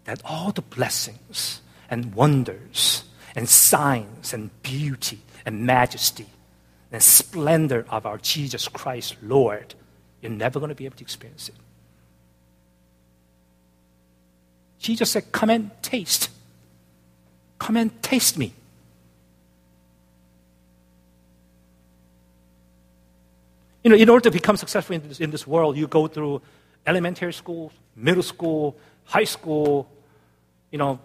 that 0.06 0.22
all 0.26 0.52
the 0.52 0.62
blessings 0.62 1.62
and 1.90 2.16
wonders 2.16 3.04
and 3.36 3.48
signs 3.48 4.34
and 4.34 4.50
beauty 4.64 5.20
and 5.46 5.66
majesty 5.66 6.26
and 6.92 7.02
splendor 7.04 7.86
of 7.90 8.06
our 8.06 8.18
Jesus 8.18 8.68
Christ, 8.68 9.18
Lord, 9.22 9.76
you're 10.22 10.32
never 10.32 10.60
going 10.60 10.70
to 10.70 10.76
be 10.76 10.86
able 10.86 10.98
to 10.98 11.04
experience 11.04 11.50
it. 11.50 11.56
Jesus 14.80 15.12
said, 15.12 15.32
Come 15.32 15.50
and 15.50 15.72
taste. 15.84 16.30
Come 17.60 17.78
and 17.78 18.02
taste 18.02 18.38
me. 18.38 18.54
You 23.84 23.92
know, 23.92 23.96
in 23.96 24.10
order 24.10 24.24
to 24.24 24.32
become 24.32 24.58
successful 24.58 24.96
in 24.96 25.08
this, 25.08 25.20
in 25.20 25.32
this 25.32 25.46
world, 25.46 25.78
you 25.78 25.88
go 25.88 26.08
through 26.08 26.42
elementary 26.86 27.34
school, 27.34 27.72
middle 27.96 28.24
school, 28.24 28.78
high 29.06 29.24
school, 29.26 29.90
you 30.72 30.78
know, 30.78 31.00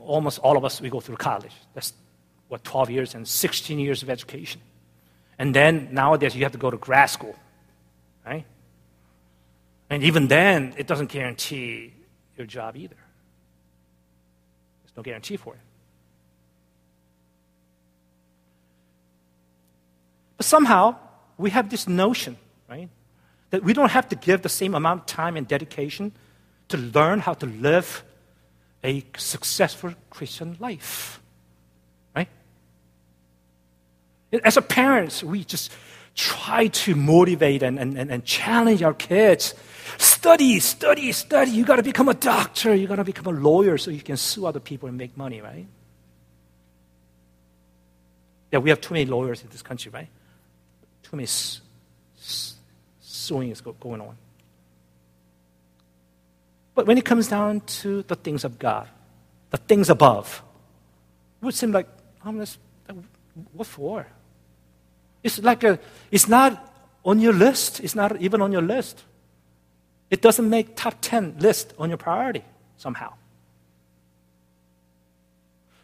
almost 0.00 0.38
all 0.38 0.56
of 0.56 0.64
us, 0.64 0.80
we 0.80 0.90
go 0.90 1.00
through 1.00 1.16
college. 1.16 1.52
That's 1.74 1.92
what, 2.48 2.64
12 2.64 2.90
years 2.90 3.14
and 3.14 3.26
16 3.26 3.78
years 3.78 4.02
of 4.02 4.10
education. 4.10 4.60
And 5.38 5.54
then 5.54 5.88
nowadays 5.92 6.34
you 6.34 6.42
have 6.42 6.52
to 6.52 6.58
go 6.58 6.70
to 6.70 6.76
grad 6.76 7.10
school, 7.10 7.36
right? 8.26 8.44
And 9.90 10.02
even 10.02 10.28
then, 10.28 10.74
it 10.76 10.86
doesn't 10.86 11.10
guarantee 11.10 11.92
your 12.36 12.46
job 12.46 12.76
either. 12.76 12.96
There's 14.82 14.96
no 14.96 15.02
guarantee 15.02 15.36
for 15.36 15.54
it. 15.54 15.60
But 20.36 20.46
somehow, 20.46 20.96
we 21.36 21.50
have 21.50 21.68
this 21.68 21.88
notion, 21.88 22.36
right? 22.68 22.88
That 23.50 23.62
we 23.62 23.72
don't 23.72 23.90
have 23.90 24.08
to 24.10 24.16
give 24.16 24.42
the 24.42 24.48
same 24.48 24.74
amount 24.74 25.00
of 25.00 25.06
time 25.06 25.36
and 25.36 25.46
dedication 25.46 26.12
to 26.68 26.76
learn 26.76 27.20
how 27.20 27.34
to 27.34 27.46
live 27.46 28.04
a 28.84 29.04
successful 29.16 29.94
Christian 30.10 30.56
life. 30.60 31.20
Right? 32.14 32.28
As 34.44 34.56
a 34.56 34.62
parents, 34.62 35.24
we 35.24 35.44
just 35.44 35.72
try 36.14 36.66
to 36.66 36.94
motivate 36.94 37.62
and, 37.62 37.78
and, 37.78 37.96
and 37.96 38.24
challenge 38.24 38.82
our 38.82 38.94
kids. 38.94 39.54
Study, 39.96 40.60
study, 40.60 41.12
study. 41.12 41.50
You 41.52 41.64
gotta 41.64 41.82
become 41.82 42.08
a 42.08 42.14
doctor, 42.14 42.74
you 42.74 42.86
gotta 42.86 43.04
become 43.04 43.26
a 43.26 43.38
lawyer 43.38 43.78
so 43.78 43.90
you 43.90 44.02
can 44.02 44.16
sue 44.16 44.46
other 44.46 44.60
people 44.60 44.88
and 44.88 44.98
make 44.98 45.16
money, 45.16 45.40
right? 45.40 45.66
Yeah, 48.52 48.58
we 48.58 48.70
have 48.70 48.80
too 48.80 48.94
many 48.94 49.06
lawyers 49.06 49.42
in 49.42 49.48
this 49.50 49.62
country, 49.62 49.90
right? 49.90 50.08
too 51.10 51.16
many 51.16 51.28
suing 53.28 53.50
is 53.50 53.60
going 53.60 54.00
on. 54.00 54.16
But 56.74 56.86
when 56.86 56.98
it 56.98 57.04
comes 57.04 57.28
down 57.28 57.60
to 57.82 58.02
the 58.02 58.14
things 58.14 58.44
of 58.44 58.58
God, 58.58 58.88
the 59.50 59.56
things 59.56 59.90
above, 59.90 60.42
it 61.40 61.44
would 61.44 61.54
seem 61.54 61.72
like, 61.72 61.88
harmless. 62.20 62.58
what 63.52 63.66
for? 63.66 64.06
It's 65.22 65.38
like 65.40 65.64
a, 65.64 65.78
it's 66.10 66.28
not 66.28 66.52
on 67.04 67.20
your 67.20 67.32
list. 67.32 67.80
It's 67.80 67.94
not 67.94 68.20
even 68.20 68.40
on 68.40 68.52
your 68.52 68.62
list. 68.62 69.04
It 70.10 70.22
doesn't 70.22 70.48
make 70.48 70.76
top 70.76 70.94
10 71.00 71.36
list 71.38 71.74
on 71.78 71.88
your 71.90 71.98
priority 71.98 72.44
somehow. 72.76 73.14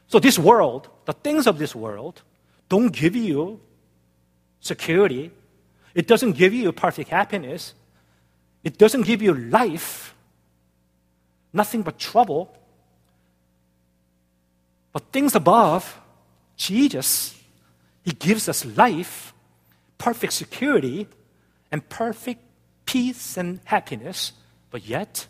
So 0.06 0.18
this 0.18 0.38
world, 0.38 0.88
the 1.06 1.12
things 1.12 1.46
of 1.46 1.58
this 1.58 1.74
world, 1.74 2.22
don't 2.68 2.92
give 2.92 3.16
you 3.16 3.60
security. 4.60 5.30
It 5.94 6.06
doesn't 6.06 6.32
give 6.32 6.52
you 6.52 6.72
perfect 6.72 7.10
happiness. 7.10 7.74
It 8.64 8.78
doesn't 8.78 9.02
give 9.02 9.22
you 9.22 9.34
life. 9.34 10.14
Nothing 11.52 11.82
but 11.82 11.98
trouble. 11.98 12.52
But 14.92 15.12
things 15.12 15.34
above, 15.34 16.00
Jesus, 16.56 17.38
He 18.02 18.12
gives 18.12 18.48
us 18.48 18.64
life, 18.64 19.32
perfect 19.98 20.32
security, 20.32 21.06
and 21.70 21.88
perfect 21.88 22.40
peace 22.86 23.36
and 23.36 23.60
happiness. 23.64 24.32
But 24.70 24.86
yet, 24.86 25.26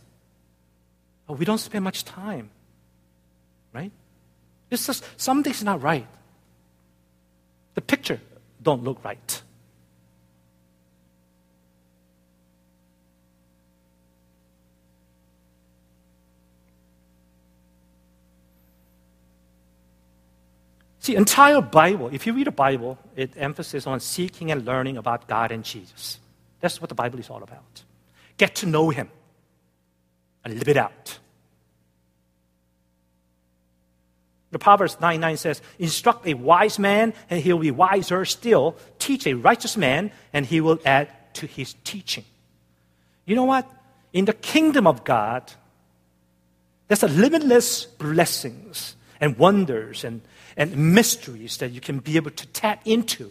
oh, 1.29 1.35
we 1.35 1.45
don't 1.45 1.59
spend 1.59 1.85
much 1.85 2.05
time. 2.05 2.51
Right? 3.73 3.93
It's 4.71 4.87
just 4.87 5.05
something's 5.21 5.63
not 5.63 5.83
right. 5.83 6.07
The 7.75 7.81
picture 7.81 8.21
don't 8.63 8.85
look 8.85 9.05
right. 9.05 9.43
See, 21.05 21.13
the 21.13 21.19
entire 21.19 21.61
Bible, 21.61 22.09
if 22.15 22.27
you 22.27 22.33
read 22.33 22.47
the 22.47 22.51
Bible, 22.51 22.99
it 23.15 23.35
emphasizes 23.37 23.87
on 23.87 24.01
seeking 24.01 24.51
and 24.51 24.65
learning 24.65 24.97
about 24.97 25.29
God 25.29 25.53
and 25.53 25.63
Jesus. 25.63 26.19
That's 26.61 26.81
what 26.81 26.89
the 26.89 26.95
Bible 26.95 27.19
is 27.19 27.29
all 27.29 27.43
about. 27.43 27.83
Get 28.39 28.55
to 28.57 28.67
know 28.67 28.89
Him 28.89 29.11
and 30.43 30.55
live 30.55 30.67
it 30.67 30.79
out. 30.79 31.19
The 34.51 34.59
Proverbs 34.59 34.99
9 34.99 35.21
9 35.21 35.37
says, 35.37 35.61
Instruct 35.79 36.27
a 36.27 36.33
wise 36.33 36.79
man, 36.79 37.13
and 37.29 37.39
he 37.39 37.53
will 37.53 37.61
be 37.61 37.71
wiser 37.71 38.25
still. 38.25 38.75
Teach 38.99 39.27
a 39.27 39.35
righteous 39.35 39.77
man, 39.77 40.11
and 40.33 40.47
he 40.47 40.63
will 40.63 40.79
add 40.87 41.11
to 41.35 41.47
his 41.47 41.75
teaching. 41.85 42.25
You 43.27 43.37
know 43.37 43.45
what? 43.45 43.71
In 44.15 44.25
the 44.25 44.33
kingdom 44.33 44.87
of 44.87 45.05
God, 45.05 45.53
there's 46.89 47.03
a 47.03 47.09
limitless 47.09 47.85
blessings 47.85 48.97
and 49.21 49.37
wonders 49.39 50.05
and, 50.05 50.23
and 50.57 50.95
mysteries 50.95 51.57
that 51.59 51.71
you 51.71 51.81
can 51.81 51.99
be 51.99 52.17
able 52.17 52.31
to 52.31 52.47
tap 52.49 52.83
into. 52.85 53.31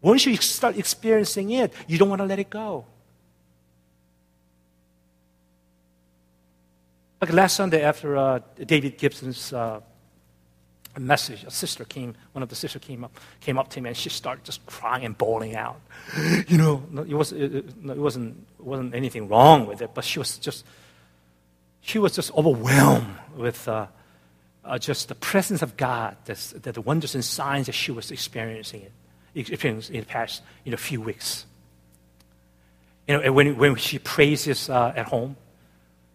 Once 0.00 0.26
you 0.26 0.36
start 0.36 0.76
experiencing 0.76 1.50
it, 1.50 1.72
you 1.88 1.98
don't 1.98 2.08
want 2.08 2.20
to 2.20 2.26
let 2.26 2.38
it 2.38 2.50
go. 2.50 2.84
Like 7.20 7.32
last 7.32 7.56
Sunday 7.56 7.82
after 7.82 8.16
uh, 8.16 8.40
David 8.64 8.98
Gibson's 8.98 9.52
uh, 9.52 9.80
message. 10.98 11.44
A 11.44 11.50
sister 11.50 11.84
came, 11.84 12.14
one 12.32 12.42
of 12.42 12.48
the 12.48 12.54
sisters 12.54 12.82
came 12.82 13.04
up, 13.04 13.18
came 13.40 13.58
up 13.58 13.68
to 13.70 13.80
me 13.80 13.88
and 13.88 13.96
she 13.96 14.08
started 14.08 14.44
just 14.44 14.64
crying 14.66 15.04
and 15.04 15.16
bawling 15.16 15.56
out. 15.56 15.80
You 16.48 16.58
know, 16.58 16.82
it, 17.08 17.14
was, 17.14 17.32
it, 17.32 17.54
it 17.54 17.98
wasn't, 17.98 18.46
it 18.58 18.64
wasn't 18.64 18.94
anything 18.94 19.28
wrong 19.28 19.66
with 19.66 19.82
it, 19.82 19.90
but 19.94 20.04
she 20.04 20.18
was 20.18 20.38
just, 20.38 20.64
she 21.86 22.00
was 22.00 22.16
just 22.16 22.34
overwhelmed 22.34 23.14
with 23.36 23.68
uh, 23.68 23.86
uh, 24.64 24.76
just 24.76 25.06
the 25.06 25.14
presence 25.14 25.62
of 25.62 25.76
God, 25.76 26.16
this, 26.24 26.50
the, 26.50 26.72
the 26.72 26.80
wonders 26.80 27.14
and 27.14 27.24
signs 27.24 27.66
that 27.66 27.76
she 27.76 27.92
was 27.92 28.10
experiencing 28.10 28.82
it, 28.82 28.92
experiencing 29.36 29.94
in 29.94 30.00
the 30.00 30.06
past 30.06 30.42
you 30.64 30.72
know, 30.72 30.76
few 30.76 31.00
weeks. 31.00 31.46
You 33.06 33.18
know, 33.18 33.32
when, 33.32 33.56
when 33.56 33.76
she 33.76 34.00
praises 34.00 34.68
uh, 34.68 34.94
at 34.96 35.06
home, 35.06 35.36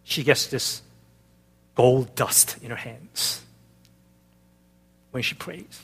she 0.04 0.26
gets 0.26 0.48
this 0.48 0.82
gold 1.74 2.16
dust 2.16 2.58
in 2.62 2.70
her 2.70 2.76
hands 2.76 3.42
when 5.12 5.24
she 5.24 5.36
prays. 5.36 5.84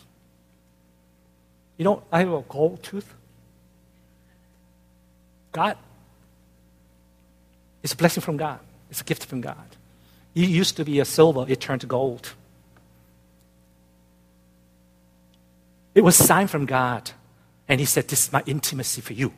You 1.77 1.85
know, 1.85 2.03
I 2.11 2.19
have 2.19 2.33
a 2.33 2.41
gold 2.41 2.83
tooth. 2.83 3.13
God. 5.53 5.77
It's 7.83 7.93
a 7.93 7.95
blessing 7.95 8.21
from 8.21 8.35
God. 8.35 8.59
It's 8.89 9.01
a 9.01 9.03
gift 9.03 9.25
from 9.25 9.41
God. 9.41 9.75
It 10.35 10.49
used 10.49 10.77
to 10.77 10.85
be 10.85 10.99
a 10.99 11.05
silver, 11.05 11.45
it 11.47 11.59
turned 11.59 11.81
to 11.81 11.87
gold. 11.87 12.33
It 15.95 16.03
was 16.03 16.19
a 16.19 16.23
sign 16.23 16.47
from 16.47 16.67
God. 16.67 17.11
And 17.67 17.79
He 17.79 17.85
said, 17.85 18.07
This 18.07 18.27
is 18.27 18.31
my 18.31 18.43
intimacy 18.45 19.01
for 19.01 19.13
you. 19.13 19.33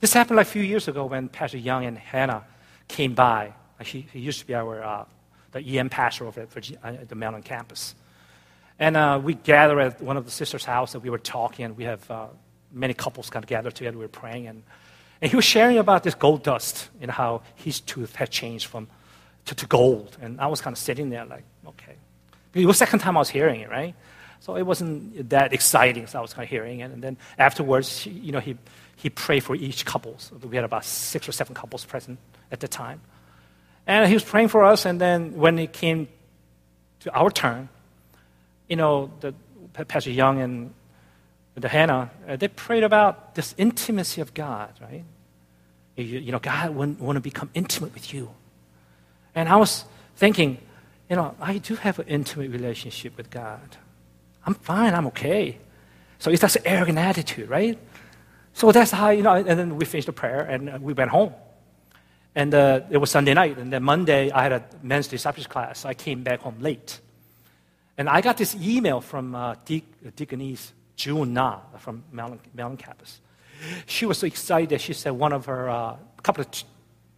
This 0.00 0.12
happened 0.12 0.36
like 0.36 0.46
a 0.46 0.50
few 0.50 0.62
years 0.62 0.86
ago 0.86 1.06
when 1.06 1.28
Pastor 1.28 1.58
Young 1.58 1.84
and 1.84 1.98
Hannah 1.98 2.44
came 2.88 3.14
by. 3.14 3.54
He, 3.80 4.06
he 4.12 4.20
used 4.20 4.38
to 4.38 4.46
be 4.46 4.54
our 4.54 4.82
uh, 4.82 5.04
the 5.54 5.78
EM 5.78 5.88
pastor 5.88 6.26
over 6.26 6.42
at, 6.42 6.52
Virginia, 6.52 6.80
uh, 6.84 6.92
the 7.08 7.14
Maryland 7.14 7.44
campus. 7.44 7.94
And 8.78 8.96
uh, 8.96 9.20
we 9.22 9.34
gathered 9.34 9.80
at 9.80 10.00
one 10.02 10.16
of 10.16 10.24
the 10.24 10.30
sisters' 10.30 10.64
house 10.64 10.94
and 10.94 11.02
we 11.02 11.10
were 11.10 11.18
talking. 11.18 11.64
And 11.64 11.76
we 11.76 11.84
have 11.84 12.10
uh, 12.10 12.26
many 12.72 12.92
couples 12.92 13.30
kind 13.30 13.42
of 13.44 13.48
gathered 13.48 13.74
together. 13.74 13.96
We 13.96 14.04
were 14.04 14.08
praying. 14.08 14.48
And, 14.48 14.62
and 15.24 15.30
he 15.30 15.36
was 15.36 15.44
sharing 15.46 15.78
about 15.78 16.02
this 16.02 16.14
gold 16.14 16.42
dust 16.42 16.90
and 17.00 17.10
how 17.10 17.40
his 17.54 17.80
tooth 17.80 18.14
had 18.14 18.28
changed 18.28 18.66
from 18.66 18.88
to, 19.46 19.54
to 19.54 19.64
gold. 19.64 20.18
And 20.20 20.38
I 20.38 20.48
was 20.48 20.60
kind 20.60 20.74
of 20.74 20.78
sitting 20.78 21.08
there 21.08 21.24
like, 21.24 21.44
okay. 21.66 21.94
It 22.52 22.66
was 22.66 22.78
the 22.78 22.84
second 22.84 22.98
time 22.98 23.16
I 23.16 23.20
was 23.20 23.30
hearing 23.30 23.62
it, 23.62 23.70
right? 23.70 23.94
So 24.40 24.54
it 24.54 24.64
wasn't 24.64 25.30
that 25.30 25.54
exciting, 25.54 26.08
so 26.08 26.18
I 26.18 26.20
was 26.20 26.34
kind 26.34 26.44
of 26.44 26.50
hearing 26.50 26.80
it. 26.80 26.90
And 26.90 27.02
then 27.02 27.16
afterwards, 27.38 28.04
you 28.04 28.32
know, 28.32 28.38
he, 28.38 28.58
he 28.96 29.08
prayed 29.08 29.42
for 29.42 29.56
each 29.56 29.86
couple. 29.86 30.14
So 30.18 30.36
we 30.36 30.56
had 30.56 30.64
about 30.66 30.84
six 30.84 31.26
or 31.26 31.32
seven 31.32 31.54
couples 31.54 31.86
present 31.86 32.18
at 32.52 32.60
the 32.60 32.68
time. 32.68 33.00
And 33.86 34.06
he 34.06 34.12
was 34.12 34.24
praying 34.24 34.48
for 34.48 34.62
us, 34.62 34.84
and 34.84 35.00
then 35.00 35.36
when 35.36 35.58
it 35.58 35.72
came 35.72 36.06
to 37.00 37.14
our 37.14 37.30
turn, 37.30 37.70
you 38.68 38.76
know, 38.76 39.10
the, 39.20 39.32
Pastor 39.88 40.10
Young 40.10 40.42
and 40.42 40.74
the 41.54 41.70
Hannah, 41.70 42.10
uh, 42.28 42.36
they 42.36 42.48
prayed 42.48 42.84
about 42.84 43.36
this 43.36 43.54
intimacy 43.56 44.20
of 44.20 44.34
God, 44.34 44.74
right? 44.82 45.04
You, 45.96 46.32
know, 46.32 46.38
God 46.38 46.74
want, 46.74 47.00
want 47.00 47.16
to 47.16 47.20
become 47.20 47.50
intimate 47.54 47.94
with 47.94 48.12
you. 48.12 48.30
And 49.34 49.48
I 49.48 49.56
was 49.56 49.84
thinking, 50.16 50.58
you 51.08 51.16
know, 51.16 51.34
I 51.40 51.58
do 51.58 51.76
have 51.76 51.98
an 51.98 52.08
intimate 52.08 52.50
relationship 52.50 53.16
with 53.16 53.30
God. 53.30 53.76
I'm 54.46 54.54
fine, 54.54 54.94
I'm 54.94 55.06
okay. 55.08 55.58
So 56.18 56.30
it's 56.30 56.40
just 56.40 56.56
an 56.56 56.62
arrogant 56.64 56.98
attitude, 56.98 57.48
right? 57.48 57.78
So 58.54 58.72
that's 58.72 58.90
how, 58.90 59.10
you 59.10 59.22
know, 59.22 59.34
and 59.34 59.58
then 59.58 59.76
we 59.76 59.84
finished 59.84 60.06
the 60.06 60.12
prayer 60.12 60.40
and 60.40 60.70
uh, 60.70 60.78
we 60.80 60.92
went 60.92 61.10
home. 61.10 61.32
And 62.34 62.52
uh, 62.52 62.80
it 62.90 62.98
was 62.98 63.10
Sunday 63.10 63.32
night, 63.32 63.58
and 63.58 63.72
then 63.72 63.84
Monday 63.84 64.30
I 64.32 64.42
had 64.42 64.52
a 64.52 64.64
men's 64.82 65.06
discipleship 65.06 65.52
class. 65.52 65.80
So 65.80 65.88
I 65.88 65.94
came 65.94 66.24
back 66.24 66.40
home 66.40 66.56
late. 66.60 67.00
And 67.96 68.08
I 68.08 68.20
got 68.20 68.36
this 68.36 68.56
email 68.56 69.00
from 69.00 69.36
uh, 69.36 69.54
De- 69.64 69.84
Deaconess 70.16 70.72
June 70.96 71.32
Na 71.32 71.60
from 71.78 72.02
Mellon, 72.12 72.76
campus. 72.76 73.20
She 73.86 74.06
was 74.06 74.18
so 74.18 74.26
excited 74.26 74.70
that 74.70 74.80
she 74.80 74.92
said 74.92 75.12
one 75.12 75.32
of 75.32 75.46
her, 75.46 75.68
uh, 75.68 75.96
couple 76.22 76.40
of 76.40 76.50
t- 76.50 76.64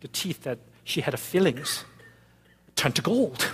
the 0.00 0.08
teeth 0.08 0.42
that 0.42 0.58
she 0.84 1.00
had 1.00 1.14
a 1.14 1.16
fillings 1.16 1.84
turned 2.74 2.96
to 2.96 3.02
gold. 3.02 3.48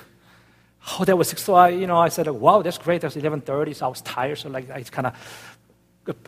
Oh, 0.98 1.04
that 1.04 1.16
was 1.16 1.28
so. 1.28 1.54
I, 1.54 1.68
you 1.68 1.86
know, 1.86 1.96
I 1.96 2.08
said, 2.08 2.26
"Wow, 2.28 2.62
that's 2.62 2.78
great." 2.78 3.02
That's 3.02 3.14
11:30, 3.14 3.74
so 3.74 3.86
I 3.86 3.88
was 3.88 4.00
tired. 4.00 4.38
So 4.38 4.48
like, 4.48 4.68
I 4.70 4.80
just 4.80 4.90
kind 4.90 5.06
of 5.06 5.14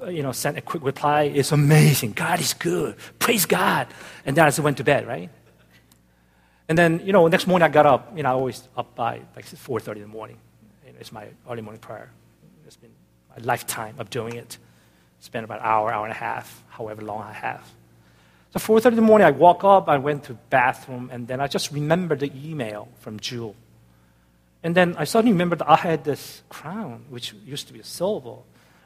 you 0.08 0.22
know, 0.22 0.32
sent 0.32 0.56
a 0.56 0.60
quick 0.60 0.84
reply. 0.84 1.22
It's 1.22 1.52
amazing. 1.52 2.12
God 2.12 2.40
is 2.40 2.54
good. 2.54 2.96
Praise 3.18 3.46
God. 3.46 3.88
And 4.24 4.36
then 4.36 4.44
I 4.44 4.48
just 4.48 4.60
went 4.60 4.76
to 4.76 4.84
bed, 4.84 5.06
right? 5.06 5.30
And 6.68 6.78
then, 6.78 7.00
you 7.04 7.12
know, 7.12 7.26
next 7.28 7.46
morning 7.46 7.64
I 7.64 7.68
got 7.68 7.86
up. 7.86 8.16
You 8.16 8.22
know, 8.22 8.30
I 8.30 8.32
always 8.32 8.68
up 8.76 8.94
by 8.94 9.20
like 9.34 9.46
4.30 9.46 9.96
in 9.96 10.02
the 10.02 10.08
morning. 10.08 10.38
It's 11.00 11.12
my 11.12 11.26
early 11.50 11.60
morning 11.60 11.80
prayer. 11.80 12.10
It's 12.66 12.76
been 12.76 12.92
a 13.36 13.40
lifetime 13.40 13.96
of 13.98 14.10
doing 14.10 14.34
it. 14.34 14.58
Spent 15.24 15.42
about 15.42 15.60
an 15.60 15.64
hour, 15.64 15.90
hour 15.90 16.04
and 16.04 16.12
a 16.12 16.18
half, 16.18 16.62
however 16.68 17.00
long 17.00 17.22
I 17.22 17.32
have. 17.32 17.66
So 18.52 18.58
4.30 18.58 18.88
in 18.88 18.96
the 18.96 19.00
morning, 19.00 19.26
I 19.26 19.30
woke 19.30 19.64
up, 19.64 19.88
I 19.88 19.96
went 19.96 20.24
to 20.24 20.34
bathroom, 20.34 21.08
and 21.10 21.26
then 21.26 21.40
I 21.40 21.46
just 21.46 21.72
remembered 21.72 22.20
the 22.20 22.30
email 22.46 22.88
from 23.00 23.18
Jewel. 23.18 23.56
And 24.62 24.74
then 24.74 24.94
I 24.98 25.04
suddenly 25.04 25.32
remembered 25.32 25.62
I 25.62 25.76
had 25.76 26.04
this 26.04 26.42
crown, 26.50 27.06
which 27.08 27.32
used 27.46 27.68
to 27.68 27.72
be 27.72 27.80
a 27.80 27.84
silver. 27.84 28.36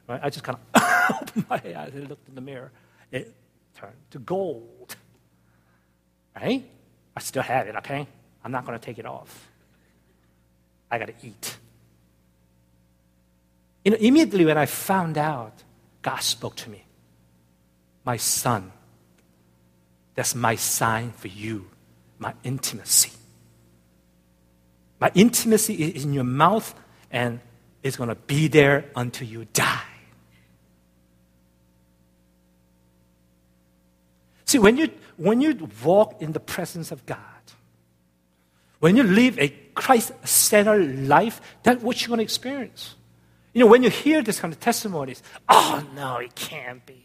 Right? 0.07 0.20
I 0.22 0.31
just 0.31 0.44
kind 0.44 0.57
of 0.74 1.20
opened 1.22 1.46
my 1.51 1.57
eyes 1.57 1.90
and 1.94 2.09
looked 2.09 2.29
in 2.29 2.37
the 2.37 2.40
mirror. 2.40 2.70
It 3.11 3.35
turned 3.77 3.96
to 4.12 4.20
gold. 4.20 4.94
Right? 6.37 6.64
I 7.16 7.20
still 7.20 7.42
have 7.42 7.66
it, 7.66 7.74
okay? 7.79 8.07
I'm 8.44 8.53
not 8.53 8.64
going 8.64 8.79
to 8.79 8.85
take 8.85 9.01
it 9.01 9.07
off. 9.07 9.48
I 10.88 11.01
got 11.01 11.09
to 11.09 11.14
eat. 11.27 11.57
You 13.85 13.90
know, 13.90 13.96
immediately 13.98 14.44
when 14.44 14.57
I 14.57 14.66
found 14.66 15.18
out, 15.18 15.64
God 16.08 16.22
spoke 16.22 16.56
to 16.56 16.70
me. 16.70 16.86
My 18.02 18.16
son, 18.16 18.72
that's 20.14 20.34
my 20.34 20.54
sign 20.54 21.12
for 21.12 21.28
you, 21.28 21.66
my 22.18 22.32
intimacy. 22.42 23.12
My 24.98 25.10
intimacy 25.14 25.74
is 25.74 26.06
in 26.06 26.14
your 26.14 26.24
mouth 26.24 26.74
and 27.10 27.40
it's 27.82 27.98
going 27.98 28.08
to 28.08 28.14
be 28.14 28.48
there 28.48 28.86
until 28.96 29.28
you 29.28 29.44
die. 29.52 29.82
See, 34.46 34.58
when 34.58 34.78
you, 34.78 34.88
when 35.18 35.42
you 35.42 35.68
walk 35.84 36.22
in 36.22 36.32
the 36.32 36.40
presence 36.40 36.90
of 36.90 37.04
God, 37.04 37.18
when 38.78 38.96
you 38.96 39.02
live 39.02 39.38
a 39.38 39.50
Christ 39.74 40.12
centered 40.26 41.06
life, 41.06 41.42
that's 41.64 41.82
what 41.82 42.00
you're 42.00 42.08
going 42.08 42.20
to 42.20 42.24
experience. 42.24 42.94
You 43.52 43.64
know, 43.64 43.70
when 43.70 43.82
you 43.82 43.90
hear 43.90 44.22
this 44.22 44.40
kind 44.40 44.52
of 44.52 44.61
testimonies, 44.61 45.22
oh 45.48 45.87
no, 45.94 46.16
it 46.18 46.34
can't 46.34 46.84
be. 46.84 47.04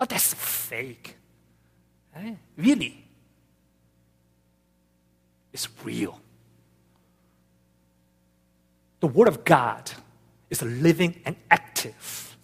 Oh, 0.00 0.04
that's 0.04 0.34
fake. 0.34 1.16
Eh? 2.14 2.34
Really? 2.56 3.04
It's 5.52 5.68
real. 5.84 6.20
The 9.00 9.06
Word 9.06 9.28
of 9.28 9.44
God 9.44 9.90
is 10.50 10.62
living 10.62 11.20
and 11.24 11.36
active, 11.50 12.36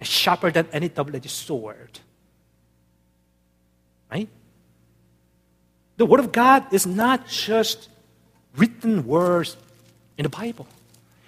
and 0.00 0.08
sharper 0.08 0.50
than 0.50 0.66
any 0.72 0.88
double 0.88 1.14
edged 1.14 1.30
sword. 1.30 2.00
Right? 4.10 4.28
The 5.96 6.06
Word 6.06 6.20
of 6.20 6.32
God 6.32 6.72
is 6.72 6.86
not 6.86 7.26
just 7.26 7.88
written 8.56 9.06
words 9.06 9.56
in 10.16 10.22
the 10.24 10.28
Bible. 10.28 10.66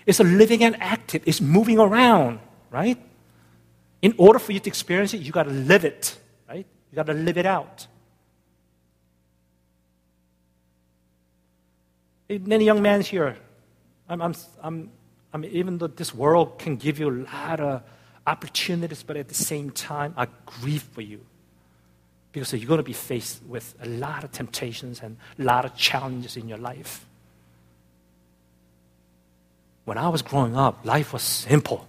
It's 0.06 0.20
a 0.20 0.24
living 0.24 0.62
and 0.62 0.76
active. 0.80 1.22
It's 1.26 1.40
moving 1.40 1.78
around, 1.78 2.40
right? 2.70 2.98
In 4.02 4.14
order 4.18 4.38
for 4.38 4.52
you 4.52 4.60
to 4.60 4.68
experience 4.68 5.14
it, 5.14 5.22
you 5.22 5.32
got 5.32 5.44
to 5.44 5.50
live 5.50 5.84
it, 5.84 6.18
right? 6.48 6.66
You 6.90 6.96
got 6.96 7.06
to 7.06 7.14
live 7.14 7.38
it 7.38 7.46
out. 7.46 7.86
Many 12.28 12.64
young 12.64 12.82
men 12.82 13.00
here, 13.00 13.36
I'm, 14.08 14.20
I'm, 14.20 14.34
I'm, 14.62 14.90
I 15.32 15.36
mean, 15.36 15.50
even 15.52 15.78
though 15.78 15.86
this 15.86 16.14
world 16.14 16.58
can 16.58 16.76
give 16.76 16.98
you 16.98 17.08
a 17.10 17.18
lot 17.32 17.60
of 17.60 17.82
opportunities, 18.26 19.02
but 19.02 19.16
at 19.16 19.28
the 19.28 19.34
same 19.34 19.70
time, 19.70 20.14
I 20.16 20.26
grieve 20.46 20.82
for 20.82 21.02
you 21.02 21.20
because 22.32 22.52
you're 22.52 22.66
going 22.66 22.78
to 22.78 22.82
be 22.82 22.92
faced 22.92 23.42
with 23.44 23.74
a 23.80 23.88
lot 23.88 24.24
of 24.24 24.32
temptations 24.32 25.00
and 25.00 25.16
a 25.38 25.42
lot 25.42 25.64
of 25.64 25.76
challenges 25.76 26.36
in 26.36 26.48
your 26.48 26.58
life. 26.58 27.06
When 29.84 29.98
I 29.98 30.08
was 30.08 30.22
growing 30.22 30.56
up, 30.56 30.84
life 30.84 31.12
was 31.12 31.22
simple. 31.22 31.86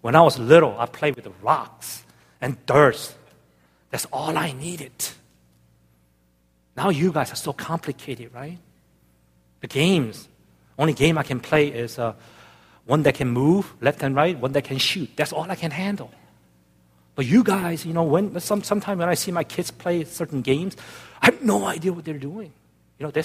When 0.00 0.14
I 0.14 0.22
was 0.22 0.38
little, 0.38 0.78
I 0.78 0.86
played 0.86 1.16
with 1.16 1.28
rocks 1.42 2.04
and 2.40 2.64
dirt. 2.66 3.14
That's 3.90 4.06
all 4.06 4.36
I 4.36 4.52
needed. 4.52 4.92
Now 6.76 6.90
you 6.90 7.12
guys 7.12 7.32
are 7.32 7.36
so 7.36 7.52
complicated, 7.52 8.34
right? 8.34 8.58
The 9.60 9.66
games, 9.66 10.28
only 10.78 10.92
game 10.92 11.16
I 11.16 11.22
can 11.22 11.40
play 11.40 11.68
is 11.68 11.98
uh, 11.98 12.14
one 12.86 13.02
that 13.04 13.14
can 13.14 13.28
move 13.28 13.72
left 13.80 14.02
and 14.02 14.14
right, 14.14 14.38
one 14.38 14.52
that 14.52 14.64
can 14.64 14.78
shoot. 14.78 15.10
That's 15.16 15.32
all 15.32 15.50
I 15.50 15.54
can 15.54 15.70
handle. 15.70 16.10
But 17.14 17.26
you 17.26 17.44
guys, 17.44 17.86
you 17.86 17.92
know, 17.92 18.02
when 18.02 18.38
some 18.40 18.62
sometimes 18.62 18.98
when 18.98 19.08
I 19.08 19.14
see 19.14 19.30
my 19.30 19.44
kids 19.44 19.70
play 19.70 20.04
certain 20.04 20.42
games, 20.42 20.76
I 21.22 21.26
have 21.26 21.42
no 21.42 21.64
idea 21.64 21.92
what 21.92 22.04
they're 22.04 22.18
doing. 22.18 22.52
You 22.98 23.06
know, 23.06 23.10
they 23.10 23.22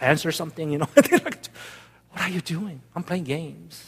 answer 0.00 0.32
something, 0.32 0.70
you 0.70 0.78
know, 0.78 0.88
What 2.12 2.22
are 2.22 2.30
you 2.30 2.40
doing? 2.40 2.80
I'm 2.94 3.02
playing 3.02 3.24
games. 3.24 3.84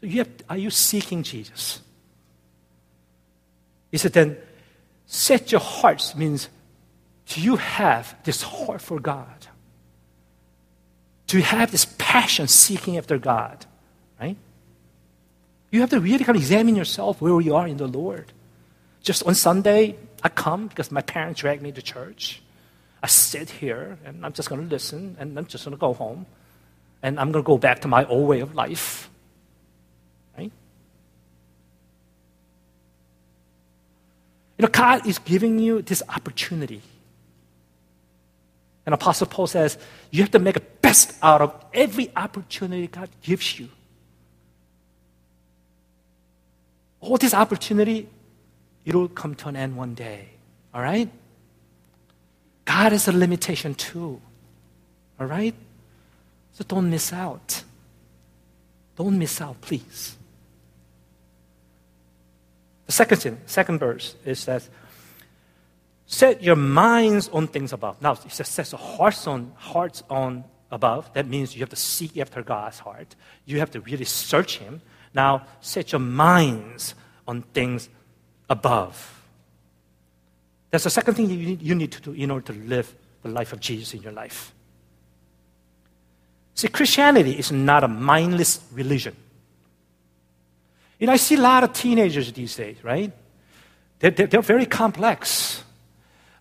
So 0.00 0.06
you 0.06 0.18
have, 0.18 0.30
are 0.48 0.58
you 0.58 0.70
seeking 0.70 1.22
Jesus? 1.22 1.80
He 3.90 3.98
said, 3.98 4.12
then 4.12 4.36
set 5.06 5.52
your 5.52 5.60
hearts 5.60 6.14
means 6.14 6.48
do 7.26 7.40
you 7.40 7.56
have 7.56 8.14
this 8.24 8.42
heart 8.42 8.82
for 8.82 9.00
God? 9.00 9.46
Do 11.26 11.38
you 11.38 11.42
have 11.42 11.70
this 11.70 11.86
passion 11.98 12.48
seeking 12.48 12.98
after 12.98 13.18
God? 13.18 13.64
Right? 14.20 14.36
You 15.70 15.80
have 15.80 15.90
to 15.90 16.00
really 16.00 16.24
kind 16.24 16.36
of 16.36 16.42
examine 16.42 16.76
yourself 16.76 17.20
where 17.20 17.40
you 17.40 17.54
are 17.56 17.66
in 17.66 17.78
the 17.78 17.88
Lord. 17.88 18.32
Just 19.00 19.22
on 19.24 19.34
Sunday, 19.34 19.96
I 20.22 20.28
come 20.28 20.68
because 20.68 20.92
my 20.92 21.02
parents 21.02 21.40
dragged 21.40 21.62
me 21.62 21.72
to 21.72 21.82
church. 21.82 22.42
I 23.04 23.06
sit 23.06 23.50
here 23.50 23.98
and 24.06 24.24
I'm 24.24 24.32
just 24.32 24.48
going 24.48 24.62
to 24.62 24.66
listen 24.66 25.18
and 25.20 25.38
I'm 25.38 25.44
just 25.44 25.66
going 25.66 25.76
to 25.76 25.78
go 25.78 25.92
home 25.92 26.24
and 27.02 27.20
I'm 27.20 27.32
going 27.32 27.44
to 27.44 27.46
go 27.46 27.58
back 27.58 27.80
to 27.82 27.88
my 27.88 28.06
old 28.06 28.26
way 28.26 28.40
of 28.40 28.54
life. 28.54 29.10
Right? 30.38 30.50
You 34.56 34.62
know, 34.62 34.68
God 34.68 35.06
is 35.06 35.18
giving 35.18 35.58
you 35.58 35.82
this 35.82 36.02
opportunity. 36.08 36.80
And 38.86 38.94
Apostle 38.94 39.26
Paul 39.26 39.48
says, 39.48 39.76
you 40.10 40.22
have 40.22 40.30
to 40.30 40.38
make 40.38 40.54
the 40.54 40.62
best 40.80 41.12
out 41.22 41.42
of 41.42 41.62
every 41.74 42.10
opportunity 42.16 42.86
God 42.86 43.10
gives 43.20 43.60
you. 43.60 43.68
All 47.00 47.18
this 47.18 47.34
opportunity, 47.34 48.08
it'll 48.86 49.08
come 49.08 49.34
to 49.34 49.48
an 49.48 49.56
end 49.56 49.76
one 49.76 49.92
day. 49.92 50.30
All 50.72 50.80
right? 50.80 51.10
God 52.64 52.92
is 52.92 53.08
a 53.08 53.12
limitation 53.12 53.74
too. 53.74 54.20
All 55.20 55.26
right? 55.26 55.54
So 56.52 56.64
don't 56.66 56.90
miss 56.90 57.12
out. 57.12 57.62
Don't 58.96 59.18
miss 59.18 59.40
out, 59.40 59.60
please. 59.60 60.16
The 62.86 62.92
second 62.92 63.18
thing, 63.18 63.38
second 63.46 63.78
verse 63.78 64.14
is 64.24 64.44
that 64.44 64.68
set 66.06 66.42
your 66.42 66.56
minds 66.56 67.28
on 67.32 67.48
things 67.48 67.72
above. 67.72 68.00
Now, 68.00 68.12
it 68.12 68.30
says 68.30 68.48
set 68.48 68.72
your 68.72 68.80
hearts 68.80 69.26
on 69.26 69.52
hearts 69.56 70.02
on 70.10 70.44
above. 70.70 71.12
That 71.14 71.26
means 71.26 71.54
you 71.54 71.60
have 71.60 71.70
to 71.70 71.76
seek 71.76 72.18
after 72.18 72.42
God's 72.42 72.78
heart. 72.78 73.16
You 73.46 73.58
have 73.58 73.70
to 73.72 73.80
really 73.80 74.04
search 74.04 74.58
Him. 74.58 74.82
Now, 75.14 75.46
set 75.60 75.92
your 75.92 76.00
minds 76.00 76.94
on 77.26 77.42
things 77.42 77.88
above. 78.50 79.13
That's 80.74 80.82
the 80.82 80.90
second 80.90 81.14
thing 81.14 81.30
you 81.30 81.76
need, 81.76 81.92
to 81.92 82.00
do 82.00 82.12
in 82.14 82.32
order 82.32 82.52
to 82.52 82.58
live 82.64 82.92
the 83.22 83.28
life 83.28 83.52
of 83.52 83.60
Jesus 83.60 83.94
in 83.94 84.02
your 84.02 84.10
life. 84.10 84.52
See, 86.56 86.66
Christianity 86.66 87.38
is 87.38 87.52
not 87.52 87.84
a 87.84 87.86
mindless 87.86 88.60
religion. 88.72 89.14
You 90.98 91.06
know, 91.06 91.12
I 91.12 91.16
see 91.16 91.36
a 91.36 91.40
lot 91.40 91.62
of 91.62 91.74
teenagers 91.74 92.32
these 92.32 92.56
days, 92.56 92.82
right? 92.82 93.12
They're, 94.00 94.10
they're, 94.10 94.26
they're, 94.26 94.42
very 94.42 94.66
complex. 94.66 95.62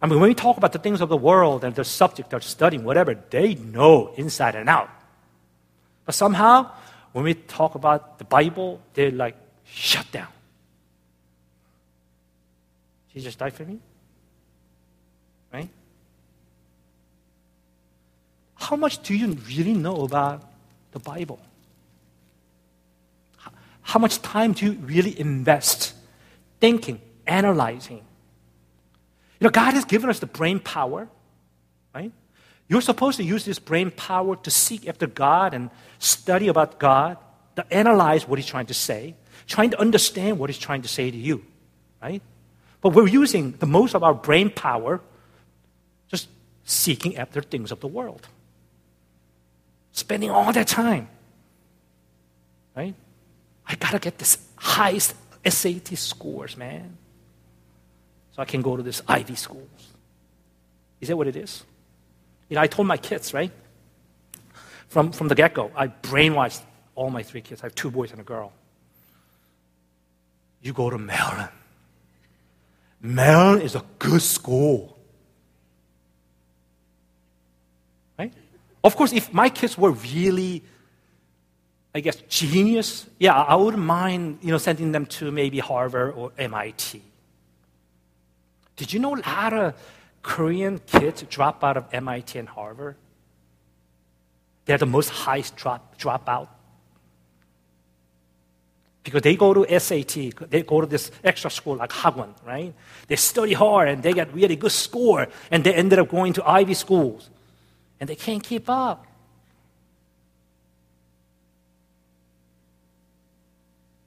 I 0.02 0.08
mean, 0.08 0.20
when 0.20 0.30
we 0.30 0.34
talk 0.34 0.58
about 0.58 0.72
the 0.72 0.80
things 0.80 1.02
of 1.02 1.10
the 1.10 1.16
world 1.16 1.64
and 1.64 1.76
the 1.76 1.86
subject 1.86 2.32
they're 2.32 2.42
studying, 2.42 2.84
whatever, 2.84 3.14
they 3.30 3.54
know 3.54 4.16
inside 4.18 4.56
and 4.56 4.68
out. 4.68 4.90
But 6.08 6.16
somehow, 6.16 6.72
when 7.12 7.24
we 7.24 7.36
talk 7.36 7.76
about 7.76 8.18
the 8.18 8.26
Bible, 8.26 8.82
they're 8.96 9.12
like 9.12 9.36
shut 9.64 10.12
down. 10.12 10.30
Jesus 13.14 13.36
died 13.36 13.54
for 13.54 13.66
me? 13.66 13.80
Right? 15.54 15.70
How 18.56 18.76
much 18.76 19.04
do 19.04 19.14
you 19.14 19.34
really 19.48 19.74
know 19.74 20.02
about 20.04 20.44
the 20.92 21.00
Bible? 21.00 21.40
How 23.82 24.00
much 24.00 24.22
time 24.22 24.54
do 24.54 24.66
you 24.66 24.72
really 24.74 25.18
invest 25.20 25.94
thinking, 26.60 27.00
analyzing? 27.28 27.98
You 29.40 29.46
know, 29.46 29.50
God 29.50 29.74
has 29.74 29.86
given 29.86 30.10
us 30.10 30.20
the 30.20 30.26
brain 30.26 30.60
power, 30.60 31.08
right? 31.94 32.12
You're 32.68 32.82
supposed 32.82 33.18
to 33.18 33.24
use 33.24 33.46
this 33.46 33.60
brain 33.60 33.92
power 33.92 34.38
to 34.38 34.50
seek 34.50 34.88
after 34.88 35.06
God 35.06 35.54
and 35.54 35.70
study 36.00 36.48
about 36.48 36.80
God, 36.80 37.18
to 37.58 37.66
analyze 37.72 38.28
what 38.28 38.40
He's 38.40 38.48
trying 38.48 38.68
to 38.68 38.74
say, 38.74 39.16
trying 39.46 39.70
to 39.72 39.80
understand 39.80 40.40
what 40.40 40.50
He's 40.50 40.58
trying 40.58 40.82
to 40.82 40.88
say 40.88 41.12
to 41.12 41.18
you, 41.18 41.46
right? 42.02 42.22
But 42.82 42.94
we're 42.94 43.08
using 43.08 43.52
the 43.52 43.68
most 43.68 43.94
of 43.94 44.02
our 44.02 44.14
brain 44.14 44.50
power 44.50 45.02
seeking 46.64 47.18
after 47.18 47.42
things 47.42 47.72
of 47.72 47.80
the 47.80 47.88
world. 47.88 48.28
Spending 49.92 50.30
all 50.32 50.52
that 50.54 50.68
time. 50.68 51.08
Right? 52.76 52.96
I 53.66 53.76
gotta 53.76 54.00
get 54.00 54.18
this 54.18 54.38
highest 54.56 55.16
SAT 55.46 55.98
scores, 55.98 56.58
man. 56.58 56.98
So 58.32 58.42
I 58.42 58.46
can 58.46 58.62
go 58.62 58.76
to 58.76 58.84
this 58.84 59.02
Ivy 59.08 59.36
schools. 59.36 59.94
Is 61.00 61.10
that 61.10 61.18
what 61.18 61.28
it 61.28 61.36
is? 61.36 61.64
You 62.50 62.56
know, 62.56 62.62
I 62.62 62.68
told 62.68 62.88
my 62.88 62.98
kids, 62.98 63.34
right? 63.34 63.52
From, 64.88 65.12
from 65.12 65.28
the 65.28 65.36
get 65.36 65.54
go, 65.54 65.72
I 65.76 65.88
brainwashed 65.88 66.62
all 66.96 67.10
my 67.10 67.24
three 67.24 67.42
kids. 67.42 67.62
I 67.62 67.66
have 67.66 67.76
two 67.76 67.92
boys 67.92 68.12
and 68.12 68.20
a 68.20 68.24
girl. 68.24 68.54
You 70.62 70.74
go 70.74 70.90
to 70.90 70.98
Maryland. 70.98 71.50
Maryland 73.02 73.64
is 73.64 73.76
a 73.76 73.84
good 74.00 74.22
school. 74.22 74.98
Right? 78.18 78.34
Of 78.84 78.96
course, 78.96 79.14
if 79.14 79.34
my 79.34 79.50
kids 79.50 79.78
were 79.78 79.92
really, 79.92 80.64
I 81.96 82.02
guess, 82.02 82.18
genius, 82.28 83.08
yeah, 83.20 83.34
I 83.34 83.56
wouldn't 83.56 83.84
mind, 83.84 84.40
you 84.42 84.52
know, 84.52 84.58
sending 84.58 84.92
them 84.92 85.06
to 85.18 85.32
maybe 85.32 85.60
Harvard 85.60 86.14
or 86.16 86.32
MIT. 86.38 87.02
Did 88.76 88.92
you 88.92 89.00
know 89.00 89.16
a 89.16 89.22
lot 89.22 89.54
of 89.54 89.74
Korean 90.22 90.80
kids 90.80 91.24
drop 91.30 91.64
out 91.64 91.78
of 91.78 91.94
MIT 91.94 92.38
and 92.38 92.50
Harvard? 92.50 92.96
They're 94.66 94.78
the 94.78 94.86
most 94.86 95.10
highest 95.10 95.56
drop, 95.56 95.98
dropout 95.98 96.48
because 99.04 99.22
they 99.22 99.36
go 99.36 99.54
to 99.54 99.80
SAT, 99.80 100.50
they 100.50 100.64
go 100.64 100.82
to 100.82 100.88
this 100.88 101.12
extra 101.24 101.52
school 101.52 101.76
like 101.76 101.90
Hagwon, 101.90 102.34
right? 102.46 102.74
They 103.08 103.18
study 103.18 103.54
hard 103.54 103.90
and 103.90 104.02
they 104.02 104.14
get 104.14 104.34
really 104.34 104.56
good 104.56 104.72
score, 104.72 105.28
and 105.52 105.64
they 105.64 105.74
ended 105.74 106.00
up 106.00 106.08
going 106.10 106.34
to 106.34 106.50
Ivy 106.50 106.74
schools, 106.74 107.30
and 108.04 108.10
they 108.10 108.18
can't 108.18 108.44
keep 108.44 108.70
up. 108.70 109.08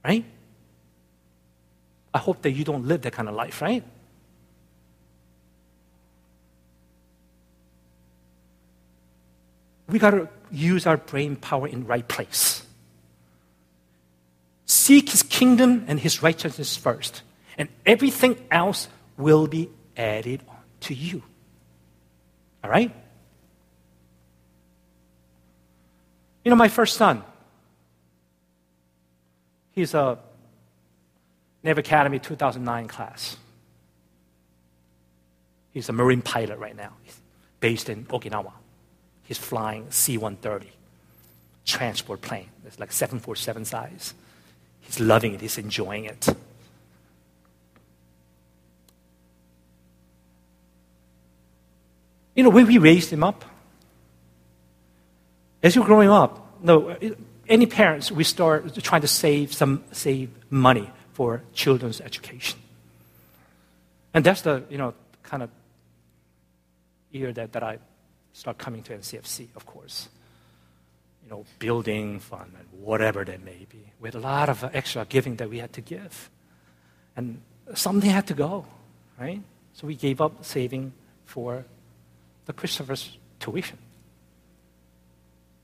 Right? 0.04 0.22
I 2.12 2.18
hope 2.18 2.42
that 2.42 2.50
you 2.50 2.62
don't 2.62 2.86
live 2.86 3.00
that 3.00 3.14
kind 3.14 3.26
of 3.26 3.34
life, 3.34 3.62
right? 3.62 3.82
We 9.88 9.98
got 9.98 10.10
to 10.10 10.28
use 10.50 10.86
our 10.86 10.98
brain 10.98 11.34
power 11.36 11.66
in 11.66 11.86
right 11.86 12.06
place. 12.06 12.66
Seek 14.66 15.08
his 15.08 15.22
kingdom 15.22 15.86
and 15.88 15.98
his 15.98 16.22
righteousness 16.22 16.76
first, 16.76 17.22
and 17.56 17.70
everything 17.86 18.36
else 18.50 18.88
will 19.16 19.46
be 19.46 19.70
added 19.96 20.42
on 20.46 20.58
to 20.80 20.92
you. 20.92 21.22
All 22.62 22.68
right? 22.68 22.94
You 26.46 26.50
know, 26.50 26.56
my 26.56 26.68
first 26.68 26.96
son, 26.96 27.24
he's 29.72 29.94
a 29.94 30.16
Naval 31.64 31.80
Academy 31.80 32.20
2009 32.20 32.86
class. 32.86 33.36
He's 35.72 35.88
a 35.88 35.92
Marine 35.92 36.22
pilot 36.22 36.60
right 36.60 36.76
now, 36.76 36.92
he's 37.02 37.20
based 37.58 37.88
in 37.88 38.04
Okinawa. 38.04 38.52
He's 39.24 39.38
flying 39.38 39.90
C 39.90 40.18
130 40.18 40.70
transport 41.64 42.20
plane. 42.20 42.50
It's 42.64 42.78
like 42.78 42.92
747 42.92 43.64
size. 43.64 44.14
He's 44.82 45.00
loving 45.00 45.34
it, 45.34 45.40
he's 45.40 45.58
enjoying 45.58 46.04
it. 46.04 46.28
You 52.36 52.44
know, 52.44 52.50
when 52.50 52.68
we 52.68 52.78
raised 52.78 53.12
him 53.12 53.24
up, 53.24 53.44
as 55.62 55.74
you're 55.74 55.84
growing 55.84 56.08
up, 56.08 56.62
no, 56.62 56.96
any 57.48 57.66
parents, 57.66 58.10
we 58.10 58.24
start 58.24 58.74
trying 58.82 59.02
to 59.02 59.08
save 59.08 59.52
some 59.52 59.84
save 59.92 60.30
money 60.50 60.90
for 61.12 61.42
children's 61.52 62.00
education. 62.00 62.58
And 64.14 64.24
that's 64.24 64.42
the, 64.42 64.64
you 64.70 64.78
know, 64.78 64.94
kind 65.22 65.42
of 65.42 65.50
year 67.10 67.32
that, 67.32 67.52
that 67.52 67.62
I 67.62 67.78
start 68.32 68.58
coming 68.58 68.82
to 68.84 68.96
NCFC, 68.96 69.48
of 69.56 69.66
course 69.66 70.08
you 71.26 71.30
know, 71.30 71.44
building 71.58 72.20
fund 72.20 72.52
and 72.56 72.82
whatever 72.84 73.24
that 73.24 73.42
may 73.42 73.66
be. 73.68 73.90
We 74.00 74.08
had 74.08 74.14
a 74.14 74.20
lot 74.20 74.48
of 74.48 74.62
extra 74.72 75.04
giving 75.04 75.36
that 75.36 75.50
we 75.50 75.58
had 75.58 75.72
to 75.72 75.80
give. 75.80 76.30
And 77.16 77.40
something 77.74 78.08
had 78.08 78.28
to 78.28 78.34
go, 78.34 78.64
right? 79.18 79.42
So 79.72 79.88
we 79.88 79.96
gave 79.96 80.20
up 80.20 80.44
saving 80.44 80.92
for 81.24 81.64
the 82.44 82.52
Christopher's 82.52 83.18
tuition. 83.40 83.78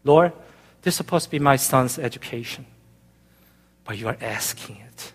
Lord, 0.05 0.33
this 0.83 0.95
is 0.95 0.97
supposed 0.97 1.27
to 1.27 1.31
be 1.31 1.39
my 1.39 1.57
son's 1.57 1.99
education, 1.99 2.67
but 3.85 3.97
you 3.99 4.09
are 4.09 4.17
asking 4.21 4.77
it. 4.77 5.13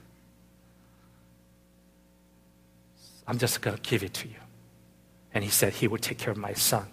I'm 3.28 3.38
just 3.38 3.62
going 3.62 3.76
to 3.76 3.82
give 3.82 4.04
it 4.04 4.14
to 4.16 4.28
you. 4.28 4.36
And 5.34 5.44
he 5.44 5.50
said 5.50 5.74
he 5.74 5.88
would 5.88 6.02
take 6.02 6.18
care 6.18 6.32
of 6.32 6.38
my 6.38 6.54
son. 6.54 6.88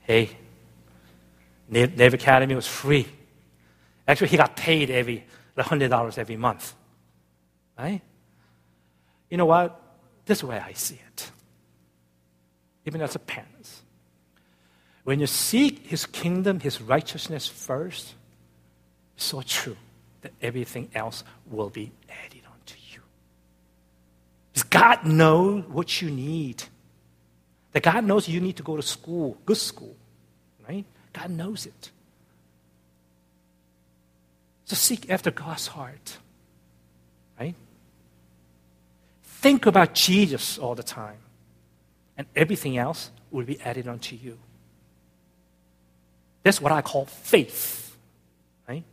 Hey, 0.00 0.36
Naval 1.68 2.14
Academy 2.14 2.54
was 2.54 2.66
free. 2.66 3.06
Actually, 4.06 4.28
he 4.28 4.36
got 4.36 4.54
paid 4.56 4.90
every 4.90 5.24
$100 5.56 6.18
every 6.18 6.36
month. 6.36 6.74
Right? 7.78 8.02
You 9.30 9.38
know 9.38 9.46
what? 9.46 9.80
This 10.26 10.44
way 10.44 10.58
I 10.58 10.74
see 10.74 11.00
it. 11.06 11.30
Even 12.84 13.00
as 13.00 13.14
a 13.14 13.18
parent. 13.18 13.52
When 15.06 15.20
you 15.20 15.28
seek 15.28 15.86
his 15.86 16.04
kingdom, 16.04 16.58
his 16.58 16.82
righteousness 16.82 17.46
first, 17.46 18.14
so 19.16 19.40
true 19.40 19.76
that 20.22 20.32
everything 20.42 20.90
else 20.96 21.22
will 21.48 21.70
be 21.70 21.92
added 22.08 22.40
onto 22.52 22.74
you. 22.92 23.00
Does 24.52 24.64
God 24.64 25.04
know 25.04 25.60
what 25.60 26.02
you 26.02 26.10
need. 26.10 26.64
That 27.70 27.84
God 27.84 28.02
knows 28.02 28.28
you 28.28 28.40
need 28.40 28.56
to 28.56 28.64
go 28.64 28.74
to 28.74 28.82
school, 28.82 29.38
good 29.46 29.58
school, 29.58 29.94
right? 30.68 30.84
God 31.12 31.30
knows 31.30 31.66
it. 31.66 31.92
So 34.64 34.74
seek 34.74 35.08
after 35.08 35.30
God's 35.30 35.68
heart, 35.68 36.18
right? 37.38 37.54
Think 39.22 39.66
about 39.66 39.94
Jesus 39.94 40.58
all 40.58 40.74
the 40.74 40.82
time, 40.82 41.18
and 42.18 42.26
everything 42.34 42.76
else 42.76 43.12
will 43.30 43.44
be 43.44 43.60
added 43.60 43.86
onto 43.86 44.16
you. 44.16 44.36
That's 46.46 46.60
what 46.60 46.70
I 46.70 46.80
call 46.80 47.06
faith. 47.06 47.96
Right? 48.68 48.84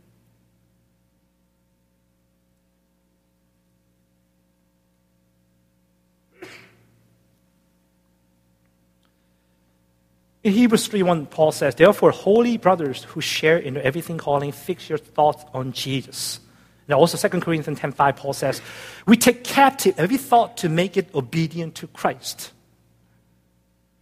In 10.42 10.52
Hebrews 10.52 10.88
3:1, 10.88 11.30
Paul 11.30 11.52
says, 11.52 11.76
Therefore, 11.76 12.10
holy 12.10 12.56
brothers 12.56 13.04
who 13.04 13.20
share 13.20 13.56
in 13.56 13.76
everything 13.76 14.18
calling, 14.18 14.50
fix 14.50 14.88
your 14.88 14.98
thoughts 14.98 15.44
on 15.54 15.70
Jesus. 15.70 16.40
Now 16.88 16.98
also 16.98 17.16
2 17.16 17.40
Corinthians 17.40 17.78
10:5, 17.78 18.16
Paul 18.16 18.32
says, 18.32 18.60
We 19.06 19.16
take 19.16 19.44
captive 19.44 19.94
every 19.96 20.16
thought 20.16 20.56
to 20.56 20.68
make 20.68 20.96
it 20.96 21.14
obedient 21.14 21.76
to 21.76 21.86
Christ. 21.86 22.50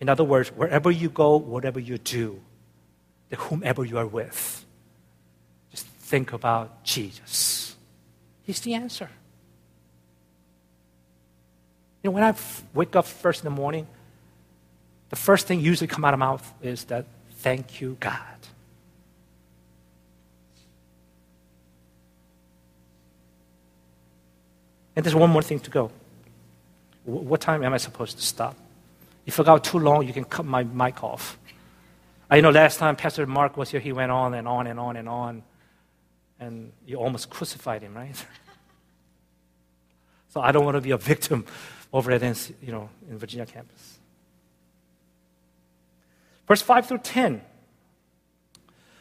In 0.01 0.09
other 0.09 0.25
words, 0.25 0.49
wherever 0.49 0.91
you 0.91 1.11
go, 1.11 1.37
whatever 1.37 1.79
you 1.79 1.99
do, 1.99 2.41
whomever 3.39 3.85
you 3.85 3.99
are 3.99 4.07
with, 4.07 4.65
just 5.71 5.87
think 5.87 6.33
about 6.33 6.85
Jesus. 6.85 7.77
He's 8.45 8.61
the 8.61 8.75
answer. 8.75 9.09
You 12.03 12.11
know, 12.11 12.15
when 12.15 12.25
I 12.25 12.35
wake 12.75 12.97
up 12.97 13.07
first 13.07 13.41
in 13.41 13.45
the 13.45 13.57
morning, 13.57 13.87
the 15.11 15.17
first 15.17 15.47
thing 15.47 15.61
usually 15.61 15.87
come 15.87 16.05
out 16.05 16.15
of 16.15 16.21
my 16.21 16.27
mouth 16.27 16.53
is 16.63 16.85
that, 16.85 17.07
thank 17.37 17.81
you, 17.81 17.97
God. 18.01 18.19
And 24.95 25.05
there's 25.05 25.15
one 25.15 25.31
more 25.31 25.43
thing 25.43 25.61
to 25.61 25.71
go. 25.71 25.91
What 27.05 27.41
time 27.41 27.63
am 27.65 27.73
I 27.73 27.79
supposed 27.79 28.19
to 28.19 28.23
stop? 28.23 28.57
If 29.25 29.39
I 29.41 29.45
go 29.45 29.59
too 29.59 29.79
long, 29.79 30.07
you 30.07 30.13
can 30.13 30.25
cut 30.25 30.45
my 30.45 30.65
mic 30.65 31.03
off. 31.03 31.39
I 32.33 32.41
know 32.41 32.49
last 32.49 32.79
time 32.79 32.97
Pastor 32.97 33.27
Mark 33.27 33.59
was 33.59 33.69
here, 33.69 33.79
he 33.79 33.93
went 33.93 34.11
on 34.11 34.33
and 34.33 34.49
on 34.49 34.67
and 34.67 34.81
on 34.81 34.97
and 34.97 35.07
on, 35.07 35.43
and 36.41 36.73
you 36.87 36.97
almost 36.97 37.29
crucified 37.29 37.83
him, 37.83 37.93
right? 37.93 38.17
so 40.31 40.41
I 40.41 40.51
don't 40.51 40.65
want 40.65 40.77
to 40.77 40.81
be 40.81 40.93
a 40.93 40.97
victim 40.97 41.45
over 41.93 42.11
at 42.11 42.23
you 42.63 42.73
know, 42.73 42.89
in 43.11 43.19
Virginia 43.19 43.45
campus. 43.45 43.99
Verse 46.49 46.63
5 46.63 46.87
through 46.87 47.01
10. 47.01 47.43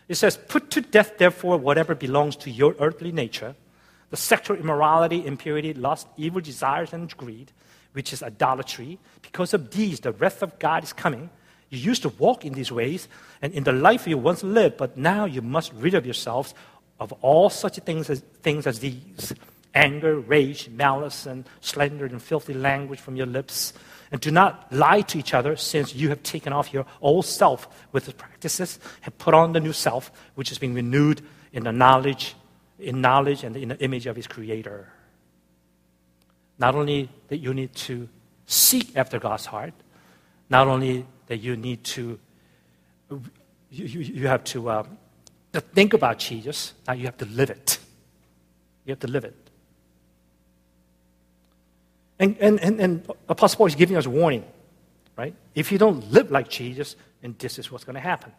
It 0.10 0.15
says, 0.15 0.38
Put 0.50 0.70
to 0.72 0.82
death, 0.82 1.17
therefore, 1.17 1.56
whatever 1.56 1.96
belongs 1.96 2.36
to 2.36 2.52
your 2.52 2.76
earthly 2.80 3.13
nature 3.13 3.56
the 4.10 4.17
sexual 4.17 4.58
immorality, 4.58 5.26
impurity, 5.26 5.74
lust, 5.74 6.06
evil 6.17 6.41
desires, 6.41 6.91
and 6.91 7.15
greed, 7.15 7.54
which 7.94 8.12
is 8.12 8.22
idolatry. 8.22 9.00
Because 9.22 9.54
of 9.54 9.72
these, 9.72 10.02
the 10.02 10.12
wrath 10.12 10.44
of 10.44 10.60
God 10.60 10.84
is 10.84 10.91
coming. 10.91 11.30
You 11.72 11.80
used 11.80 12.02
to 12.02 12.10
walk 12.10 12.44
in 12.44 12.52
these 12.54 12.72
ways, 12.72 13.08
and 13.42 13.54
in 13.54 13.64
the 13.64 13.72
life 13.72 14.06
you 14.06 14.18
once 14.18 14.44
lived, 14.44 14.76
but 14.76 14.98
now 14.98 15.24
you 15.24 15.42
must 15.42 15.72
rid 15.74 15.94
of 15.94 16.06
yourselves 16.06 16.54
of 17.00 17.14
all 17.22 17.50
such 17.50 17.78
things 17.78 18.10
as, 18.10 18.20
things 18.44 18.68
as 18.68 18.80
these 18.80 19.34
anger, 19.74 20.20
rage, 20.20 20.70
malice, 20.70 21.26
and 21.26 21.46
slander, 21.62 22.06
and 22.06 22.22
filthy 22.22 22.54
language 22.54 23.00
from 23.00 23.16
your 23.16 23.26
lips. 23.26 23.72
And 24.12 24.20
do 24.20 24.32
not 24.32 24.72
lie 24.74 25.00
to 25.00 25.18
each 25.18 25.34
other, 25.34 25.56
since 25.56 25.96
you 25.96 26.10
have 26.10 26.22
taken 26.24 26.52
off 26.52 26.74
your 26.74 26.86
old 27.02 27.26
self 27.26 27.70
with 27.94 28.10
its 28.10 28.18
practices, 28.18 28.78
have 29.00 29.18
put 29.18 29.34
on 29.34 29.54
the 29.54 29.62
new 29.62 29.72
self, 29.72 30.12
which 30.36 30.52
is 30.52 30.58
being 30.58 30.74
renewed 30.74 31.22
in 31.54 31.64
the 31.64 31.72
knowledge, 31.72 32.36
in 32.80 33.00
knowledge 33.00 33.46
and 33.46 33.56
in 33.56 33.70
the 33.70 33.80
image 33.80 34.08
of 34.08 34.18
his 34.18 34.28
creator. 34.28 34.92
Not 36.60 36.76
only 36.76 37.10
that 37.30 37.38
you 37.38 37.54
need 37.54 37.74
to 37.88 38.10
seek 38.46 38.98
after 38.98 39.20
God's 39.20 39.46
heart, 39.46 39.74
not 40.50 40.68
only 40.68 41.06
that 41.32 41.38
you 41.38 41.56
need 41.56 41.82
to, 41.86 42.20
you, 43.70 43.86
you, 43.86 44.28
have 44.28 44.44
to, 44.44 44.70
um, 44.70 44.98
think 45.74 45.94
about 45.94 46.20
Jesus, 46.20 46.74
now 46.86 46.91
you 46.91 47.06
have 47.06 47.15
to 47.20 47.26
live 47.26 47.50
it. 47.50 47.80
You 48.84 48.91
have 48.91 49.00
to 49.00 49.08
live 49.08 49.24
it. 49.24 49.50
And, 52.20 52.38
and, 52.39 52.60
and, 52.60 52.82
and 52.82 53.12
Apostle 53.30 53.60
Paul 53.60 53.67
is 53.67 53.76
giving 53.76 53.96
us 53.96 54.06
warning, 54.06 54.44
right? 55.15 55.34
If 55.56 55.72
you 55.72 55.78
don't 55.78 56.12
live 56.12 56.32
like 56.32 56.50
Jesus, 56.50 56.98
then 57.22 57.34
this 57.39 57.58
is 57.58 57.72
what's 57.72 57.86
going 57.86 57.94
to 57.96 58.02
happen. 58.02 58.34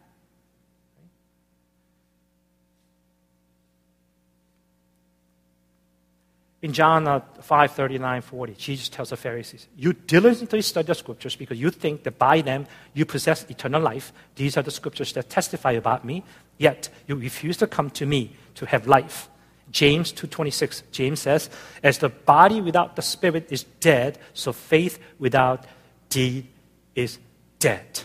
In 6.63 6.73
John 6.73 7.09
uh, 7.09 7.21
5 7.41 7.73
39, 7.73 8.23
40, 8.23 8.55
Jesus 8.55 8.89
tells 8.89 9.11
the 9.11 9.17
Pharisees, 9.17 9.67
You 9.77 9.93
diligently 9.93 10.63
study 10.63 10.87
the 10.87 10.95
scriptures 10.95 11.35
because 11.35 11.59
you 11.59 11.71
think 11.71 12.05
that 12.05 12.19
by 12.19 12.41
them 12.41 12.67
you 12.95 13.05
possess 13.05 13.45
eternal 13.51 13.83
life. 13.83 14.13
These 14.37 14.57
are 14.57 14.63
the 14.63 14.71
scriptures 14.71 15.13
that 15.15 15.29
testify 15.29 15.73
about 15.73 16.05
me, 16.05 16.23
yet 16.59 16.89
you 17.09 17.17
refuse 17.17 17.57
to 17.59 17.67
come 17.67 17.91
to 17.91 18.07
me 18.07 18.37
to 18.55 18.67
have 18.67 18.87
life. 18.87 19.29
James 19.73 20.13
2:26 20.13 20.83
James 20.93 21.21
says 21.21 21.51
as 21.83 21.99
the 21.99 22.11
body 22.11 22.61
without 22.61 22.95
the 22.95 23.03
spirit 23.03 23.47
is 23.51 23.65
dead 23.81 24.19
so 24.35 24.53
faith 24.53 24.99
without 25.19 25.65
deed 26.11 26.47
is 26.95 27.19
dead. 27.59 28.03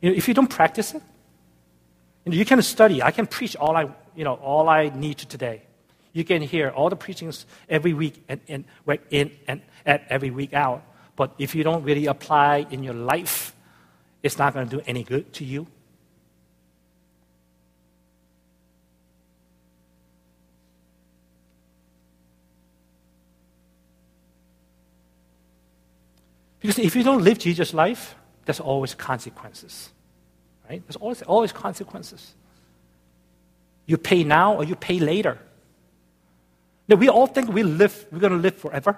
You 0.00 0.10
know, 0.10 0.16
if 0.16 0.28
you 0.28 0.34
don't 0.34 0.48
practice 0.48 0.94
it, 0.94 1.02
you, 2.24 2.32
know, 2.32 2.38
you 2.38 2.44
can 2.44 2.62
study. 2.62 3.02
I 3.02 3.10
can 3.10 3.26
preach 3.26 3.56
all 3.56 3.76
I, 3.76 3.88
you 4.14 4.24
know, 4.24 4.34
all 4.34 4.68
I 4.68 4.88
need 4.88 5.18
to 5.18 5.26
today. 5.26 5.62
You 6.16 6.24
can 6.24 6.40
hear 6.40 6.70
all 6.70 6.88
the 6.88 6.96
preachings 6.96 7.44
every 7.68 7.92
week 7.92 8.24
and, 8.26 8.40
and 8.48 8.64
in 9.10 9.32
and 9.46 9.60
at 9.84 10.06
every 10.08 10.30
week 10.30 10.54
out. 10.54 10.82
But 11.14 11.34
if 11.36 11.54
you 11.54 11.62
don't 11.62 11.84
really 11.84 12.06
apply 12.06 12.66
in 12.70 12.82
your 12.82 12.94
life, 12.94 13.54
it's 14.22 14.38
not 14.38 14.54
going 14.54 14.66
to 14.66 14.76
do 14.78 14.82
any 14.86 15.04
good 15.04 15.30
to 15.34 15.44
you. 15.44 15.66
Because 26.60 26.78
if 26.78 26.96
you 26.96 27.02
don't 27.02 27.22
live 27.22 27.38
Jesus' 27.38 27.74
life, 27.74 28.14
there's 28.46 28.60
always 28.60 28.94
consequences. 28.94 29.90
Right? 30.66 30.82
There's 30.86 30.96
always, 30.96 31.20
always 31.20 31.52
consequences. 31.52 32.34
You 33.84 33.98
pay 33.98 34.24
now 34.24 34.54
or 34.54 34.64
you 34.64 34.76
pay 34.76 34.98
later. 34.98 35.38
We 36.88 37.08
all 37.08 37.26
think 37.26 37.52
we 37.52 37.62
live, 37.62 38.06
we're 38.12 38.20
going 38.20 38.32
to 38.32 38.38
live 38.38 38.56
forever. 38.56 38.96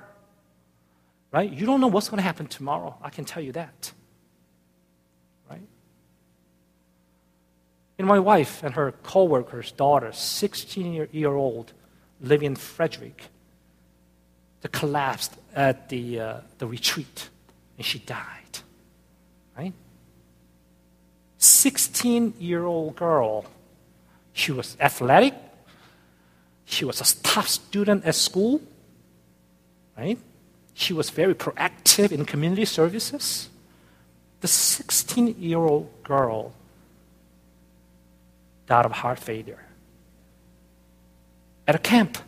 Right? 1.32 1.50
You 1.50 1.66
don't 1.66 1.80
know 1.80 1.86
what's 1.88 2.08
going 2.08 2.18
to 2.18 2.22
happen 2.22 2.46
tomorrow. 2.46 2.96
I 3.02 3.10
can 3.10 3.24
tell 3.24 3.42
you 3.42 3.52
that. 3.52 3.92
Right? 5.50 5.62
And 7.98 8.06
my 8.06 8.18
wife 8.18 8.62
and 8.62 8.74
her 8.74 8.92
co-worker's 9.02 9.72
daughter, 9.72 10.12
16 10.12 11.08
year 11.12 11.34
old, 11.34 11.72
living 12.20 12.46
in 12.46 12.56
Frederick, 12.56 13.24
they 14.60 14.68
collapsed 14.68 15.34
at 15.54 15.88
the, 15.88 16.20
uh, 16.20 16.40
the 16.58 16.66
retreat 16.66 17.30
and 17.76 17.86
she 17.86 18.00
died. 18.00 18.58
Right? 19.56 19.72
16 21.38 22.34
year 22.38 22.64
old 22.64 22.96
girl. 22.96 23.46
She 24.32 24.52
was 24.52 24.76
athletic, 24.80 25.34
she 26.68 26.84
was 26.84 27.00
a 27.00 27.22
top 27.22 27.46
student 27.46 28.04
at 28.04 28.14
school, 28.14 28.60
right? 29.96 30.18
She 30.74 30.92
was 30.92 31.08
very 31.08 31.34
proactive 31.34 32.12
in 32.12 32.26
community 32.26 32.66
services. 32.66 33.48
the 34.40 34.48
16 34.48 35.34
year 35.40 35.58
old 35.58 35.88
girl 36.04 36.52
died 38.66 38.84
of 38.84 38.92
heart 38.92 39.18
failure 39.18 39.64
at 41.66 41.74
a 41.74 41.78
camp. 41.78 42.18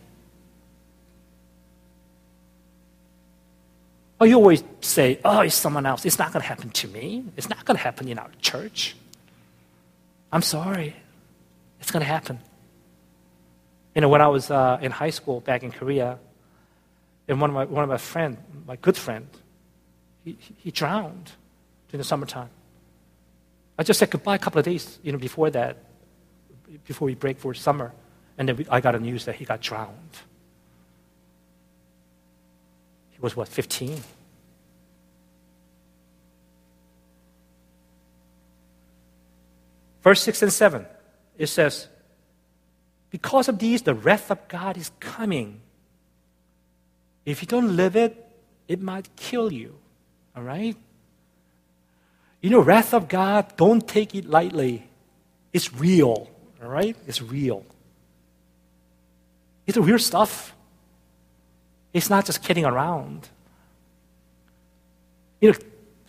Or 4.19 4.27
you 4.27 4.37
always 4.37 4.65
say, 4.81 5.21
oh, 5.25 5.41
it's 5.41 5.55
someone 5.55 5.87
else. 5.87 6.05
It's 6.05 6.19
not 6.19 6.33
going 6.33 6.43
to 6.43 6.49
happen 6.49 6.71
to 6.71 6.89
me. 6.89 7.25
It's 7.37 7.49
not 7.49 7.65
going 7.65 7.77
to 7.77 7.83
happen 7.83 8.09
in 8.09 8.19
our 8.19 8.31
church. 8.41 8.97
I'm 10.33 10.43
sorry. 10.43 10.97
It's 11.81 11.91
going 11.91 12.01
to 12.01 12.09
happen. 12.09 12.41
You 13.95 14.01
know, 14.01 14.09
when 14.09 14.21
I 14.21 14.29
was 14.29 14.51
uh, 14.51 14.79
in 14.81 14.91
high 14.91 15.11
school 15.11 15.41
back 15.41 15.63
in 15.63 15.73
Korea, 15.73 16.19
and 17.29 17.41
one 17.41 17.51
of 17.51 17.55
my, 17.55 17.65
one 17.65 17.85
of 17.85 17.91
my 17.91 17.97
friend, 17.97 18.37
my 18.67 18.77
good 18.77 18.97
friend, 18.97 19.29
he, 20.25 20.37
he 20.59 20.71
drowned 20.71 21.33
during 21.89 21.99
the 21.99 22.05
summertime. 22.05 22.51
I 23.79 23.83
just 23.83 23.99
said 23.99 24.11
goodbye 24.11 24.35
a 24.35 24.39
couple 24.39 24.59
of 24.59 24.65
days, 24.65 24.99
you 25.03 25.13
know, 25.13 25.19
before 25.19 25.51
that, 25.51 25.79
before 26.87 27.07
we 27.07 27.15
break 27.15 27.39
for 27.39 27.55
summer, 27.55 27.93
and 28.37 28.49
then 28.49 28.57
we, 28.57 28.67
I 28.69 28.81
got 28.81 28.95
a 28.95 29.01
news 29.01 29.25
that 29.25 29.37
he 29.37 29.45
got 29.45 29.61
drowned. 29.61 30.17
He 33.11 33.19
was 33.21 33.35
what, 33.35 33.49
15? 33.49 34.03
Verse 40.03 40.23
6 40.23 40.43
and 40.43 40.53
7, 40.53 40.87
it 41.39 41.47
says, 41.49 41.89
Because 43.11 43.49
of 43.49 43.59
these, 43.59 43.83
the 43.83 43.95
wrath 43.95 44.31
of 44.31 44.47
God 44.49 44.77
is 44.77 44.91
coming. 45.01 45.61
If 47.25 47.43
you 47.43 47.49
don't 47.49 47.77
live 47.77 47.97
it, 47.97 48.27
it 48.69 48.81
might 48.81 49.15
kill 49.17 49.53
you. 49.53 49.77
All 50.37 50.43
right? 50.43 50.77
You 52.41 52.51
know, 52.51 52.61
wrath 52.61 52.95
of 52.95 53.09
God, 53.09 53.57
don't 53.57 53.87
take 53.87 54.15
it 54.15 54.27
lightly. 54.27 54.89
It's 55.53 55.75
real. 55.75 56.31
All 56.63 56.69
right? 56.69 56.97
It's 57.07 57.21
real. 57.21 57.65
It's 59.67 59.77
a 59.77 59.83
real 59.83 59.99
stuff. 59.99 60.55
It's 61.93 62.09
not 62.09 62.27
just 62.27 62.43
kidding 62.43 62.65
around. 62.65 63.29
You 65.41 65.53
know, 65.53 65.59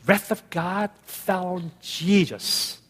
wrath 0.05 0.31
of 0.31 0.47
God 0.49 0.91
on 1.27 1.71
Jesus 1.81 2.80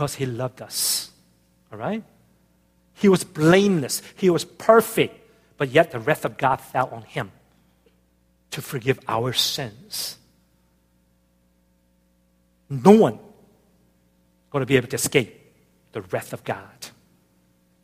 because 0.00 0.14
he 0.14 0.24
loved 0.24 0.62
us. 0.62 1.10
All 1.70 1.76
right? 1.76 2.02
He 2.94 3.06
was 3.10 3.22
blameless, 3.22 4.00
he 4.16 4.30
was 4.30 4.46
perfect, 4.46 5.14
but 5.58 5.68
yet 5.68 5.90
the 5.90 5.98
wrath 5.98 6.24
of 6.24 6.38
God 6.38 6.56
fell 6.56 6.88
on 6.90 7.02
him 7.02 7.30
to 8.52 8.62
forgive 8.62 8.98
our 9.06 9.34
sins. 9.34 10.16
No 12.70 12.92
one 12.92 13.18
going 14.50 14.62
to 14.62 14.66
be 14.66 14.78
able 14.78 14.88
to 14.88 14.96
escape 14.96 15.38
the 15.92 16.00
wrath 16.00 16.32
of 16.32 16.44
God 16.44 16.88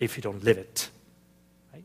if 0.01 0.17
you 0.17 0.23
don't 0.23 0.43
live 0.43 0.57
it. 0.57 0.89
Right? 1.75 1.85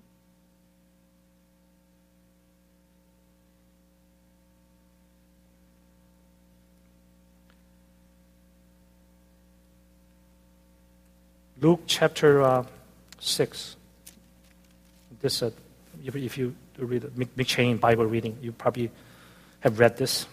Luke 11.62 11.82
chapter 11.86 12.42
uh, 12.42 12.66
6. 13.20 13.76
This, 15.22 15.44
uh, 15.44 15.52
if, 16.04 16.16
if 16.16 16.36
you 16.36 16.56
read 16.80 17.04
the 17.04 17.26
M'Cheyne 17.38 17.80
Bible 17.80 18.08
reading, 18.08 18.36
you 18.42 18.52
probably 18.52 18.90
have 19.60 19.80
read 19.80 19.96
this, 19.96 20.26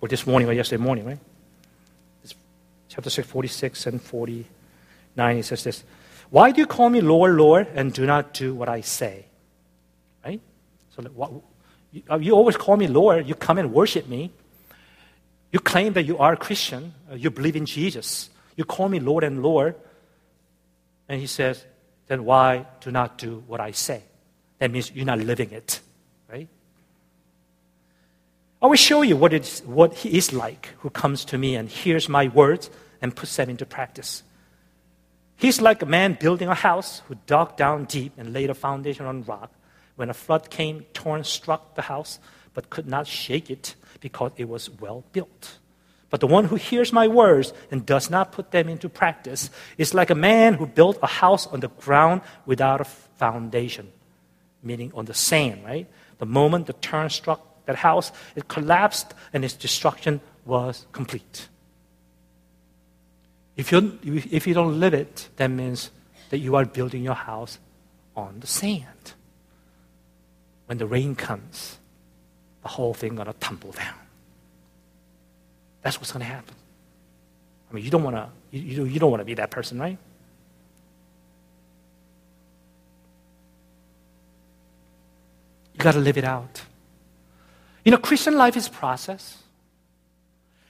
or 0.00 0.08
this 0.08 0.26
morning 0.26 0.48
or 0.48 0.54
yesterday 0.54 0.82
morning, 0.82 1.04
right? 1.04 1.18
It's 2.24 2.34
chapter 2.88 3.10
6, 3.10 3.28
46 3.28 3.86
and 3.86 4.00
49. 4.00 5.36
He 5.36 5.42
says 5.42 5.64
this 5.64 5.84
why 6.30 6.50
do 6.50 6.62
you 6.62 6.66
call 6.66 6.88
me 6.88 7.02
Lord, 7.02 7.34
Lord, 7.34 7.68
and 7.74 7.92
do 7.92 8.06
not 8.06 8.32
do 8.32 8.54
what 8.54 8.70
I 8.70 8.80
say? 8.80 9.26
Right? 10.24 10.40
So 10.96 11.02
what, 11.02 11.30
you, 11.92 12.02
you 12.20 12.32
always 12.32 12.56
call 12.56 12.78
me 12.78 12.86
Lord. 12.86 13.28
You 13.28 13.34
come 13.34 13.58
and 13.58 13.70
worship 13.70 14.08
me. 14.08 14.32
You 15.50 15.60
claim 15.60 15.92
that 15.92 16.04
you 16.04 16.16
are 16.16 16.32
a 16.32 16.36
Christian. 16.38 16.94
Uh, 17.10 17.16
you 17.16 17.30
believe 17.30 17.54
in 17.54 17.66
Jesus. 17.66 18.30
You 18.56 18.64
call 18.64 18.88
me 18.88 18.98
Lord 18.98 19.24
and 19.24 19.42
Lord. 19.42 19.74
And 21.12 21.20
he 21.20 21.26
says, 21.26 21.62
then 22.06 22.24
why 22.24 22.64
do 22.80 22.90
not 22.90 23.18
do 23.18 23.44
what 23.46 23.60
I 23.60 23.72
say? 23.72 24.02
That 24.60 24.70
means 24.70 24.90
you're 24.92 25.04
not 25.04 25.18
living 25.18 25.50
it. 25.50 25.80
Right? 26.26 26.48
I 28.62 28.66
will 28.66 28.76
show 28.76 29.02
you 29.02 29.18
what, 29.18 29.34
it's, 29.34 29.60
what 29.60 29.92
he 29.92 30.16
is 30.16 30.32
like 30.32 30.70
who 30.78 30.88
comes 30.88 31.26
to 31.26 31.36
me 31.36 31.54
and 31.54 31.68
hears 31.68 32.08
my 32.08 32.28
words 32.28 32.70
and 33.02 33.14
puts 33.14 33.36
them 33.36 33.50
into 33.50 33.66
practice. 33.66 34.22
He's 35.36 35.60
like 35.60 35.82
a 35.82 35.86
man 35.86 36.16
building 36.18 36.48
a 36.48 36.54
house 36.54 37.02
who 37.06 37.16
dug 37.26 37.58
down 37.58 37.84
deep 37.84 38.14
and 38.16 38.32
laid 38.32 38.48
a 38.48 38.54
foundation 38.54 39.04
on 39.04 39.22
rock. 39.24 39.52
When 39.96 40.08
a 40.08 40.14
flood 40.14 40.48
came, 40.48 40.86
torrent 40.94 41.26
struck 41.26 41.74
the 41.74 41.82
house, 41.82 42.20
but 42.54 42.70
could 42.70 42.88
not 42.88 43.06
shake 43.06 43.50
it 43.50 43.74
because 44.00 44.32
it 44.38 44.48
was 44.48 44.70
well 44.70 45.04
built. 45.12 45.58
But 46.12 46.20
the 46.20 46.26
one 46.26 46.44
who 46.44 46.56
hears 46.56 46.92
my 46.92 47.08
words 47.08 47.54
and 47.70 47.86
does 47.86 48.10
not 48.10 48.32
put 48.32 48.50
them 48.50 48.68
into 48.68 48.90
practice 48.90 49.48
is 49.78 49.94
like 49.94 50.10
a 50.10 50.14
man 50.14 50.52
who 50.52 50.66
built 50.66 50.98
a 51.02 51.06
house 51.06 51.46
on 51.46 51.60
the 51.60 51.70
ground 51.70 52.20
without 52.44 52.82
a 52.82 52.84
foundation, 52.84 53.90
meaning 54.62 54.92
on 54.94 55.06
the 55.06 55.14
sand, 55.14 55.64
right? 55.64 55.86
The 56.18 56.26
moment 56.26 56.66
the 56.66 56.74
torrent 56.74 57.12
struck 57.12 57.64
that 57.64 57.76
house, 57.76 58.12
it 58.36 58.46
collapsed 58.46 59.14
and 59.32 59.42
its 59.42 59.54
destruction 59.54 60.20
was 60.44 60.84
complete. 60.92 61.48
If 63.56 63.72
you, 63.72 63.98
if 64.04 64.46
you 64.46 64.52
don't 64.52 64.78
live 64.78 64.92
it, 64.92 65.30
that 65.36 65.48
means 65.48 65.90
that 66.28 66.40
you 66.40 66.56
are 66.56 66.66
building 66.66 67.02
your 67.02 67.14
house 67.14 67.58
on 68.14 68.40
the 68.40 68.46
sand. 68.46 69.14
When 70.66 70.76
the 70.76 70.86
rain 70.86 71.14
comes, 71.14 71.78
the 72.60 72.68
whole 72.68 72.92
thing 72.92 73.14
gonna 73.14 73.32
tumble 73.40 73.72
down. 73.72 74.01
That's 75.82 75.98
what's 75.98 76.12
gonna 76.12 76.24
happen. 76.24 76.54
I 77.70 77.74
mean, 77.74 77.84
you 77.84 77.90
don't 77.90 78.02
wanna 78.02 78.30
you, 78.50 78.60
you, 78.60 78.84
you 78.84 79.00
don't 79.00 79.10
wanna 79.10 79.24
be 79.24 79.34
that 79.34 79.50
person, 79.50 79.78
right? 79.78 79.98
You 85.74 85.78
gotta 85.78 85.98
live 85.98 86.16
it 86.16 86.24
out. 86.24 86.62
You 87.84 87.90
know, 87.90 87.98
Christian 87.98 88.36
life 88.36 88.56
is 88.56 88.68
process. 88.68 89.42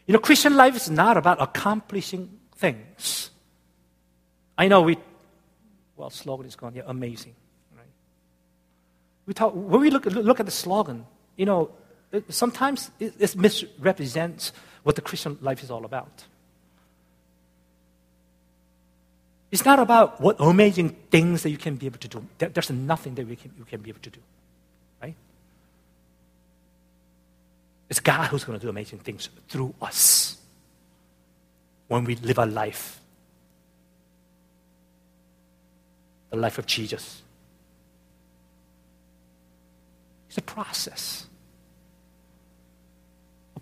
You 0.07 0.15
know, 0.15 0.19
Christian 0.19 0.57
life 0.57 0.75
is 0.75 0.91
not 0.91 1.17
about 1.17 1.41
accomplishing 1.41 2.39
things. 2.57 3.31
I 4.57 4.69
know 4.69 4.83
we, 4.83 4.97
well, 5.97 6.11
slogan 6.11 6.47
is 6.47 6.57
gone. 6.57 6.75
Yeah, 6.75 6.83
amazing. 6.87 7.35
Right? 7.77 7.87
We 9.27 9.35
talk, 9.35 9.53
when 9.55 9.81
we 9.81 9.91
look, 9.91 10.07
look 10.07 10.41
at 10.41 10.47
the 10.47 10.53
slogan, 10.53 11.07
you 11.37 11.47
know, 11.47 11.71
it, 12.11 12.33
sometimes 12.33 12.91
it, 12.99 13.15
it 13.19 13.37
misrepresents 13.37 14.53
what 14.83 14.97
the 14.97 15.03
Christian 15.03 15.39
life 15.41 15.63
is 15.63 15.71
all 15.71 15.85
about. 15.85 16.25
It's 19.51 19.65
not 19.67 19.79
about 19.79 20.21
what 20.21 20.37
amazing 20.41 20.97
things 21.11 21.43
that 21.43 21.51
you 21.51 21.59
can 21.59 21.77
be 21.77 21.87
able 21.87 21.99
to 21.99 22.09
do. 22.09 22.27
There's 22.39 22.71
nothing 22.71 23.15
that 23.17 23.29
we 23.29 23.37
can, 23.37 23.53
you 23.59 23.65
can 23.65 23.83
be 23.83 23.91
able 23.91 24.01
to 24.01 24.11
do. 24.11 24.21
Right? 25.03 25.15
It's 27.91 28.01
God 28.01 28.29
who's 28.29 28.45
going 28.45 28.59
to 28.59 28.65
do 28.65 28.71
amazing 28.71 29.01
things 29.01 29.29
through 29.49 29.75
us 29.83 30.39
when 31.89 32.05
we 32.05 32.17
live 32.17 32.39
our 32.39 32.47
life. 32.47 32.99
The 36.31 36.37
life 36.37 36.57
of 36.57 36.65
Jesus. 36.65 37.21
It's 40.29 40.39
a 40.39 40.43
process. 40.43 41.27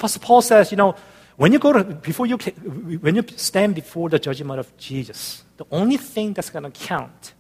Apostle 0.00 0.22
Paul 0.22 0.40
says, 0.40 0.70
you 0.70 0.78
know, 0.78 0.94
when 1.36 1.52
you 1.52 1.58
go 1.58 1.74
to, 1.74 1.84
before 1.84 2.24
you, 2.24 2.36
when 2.36 3.16
you 3.16 3.24
stand 3.36 3.74
before 3.74 4.08
the 4.08 4.18
judgment 4.18 4.58
of 4.58 4.74
Jesus, 4.78 5.44
the 5.58 5.66
only 5.70 5.98
thing 5.98 6.32
that's 6.32 6.48
going 6.48 6.62
to 6.64 6.70
count 6.70 7.34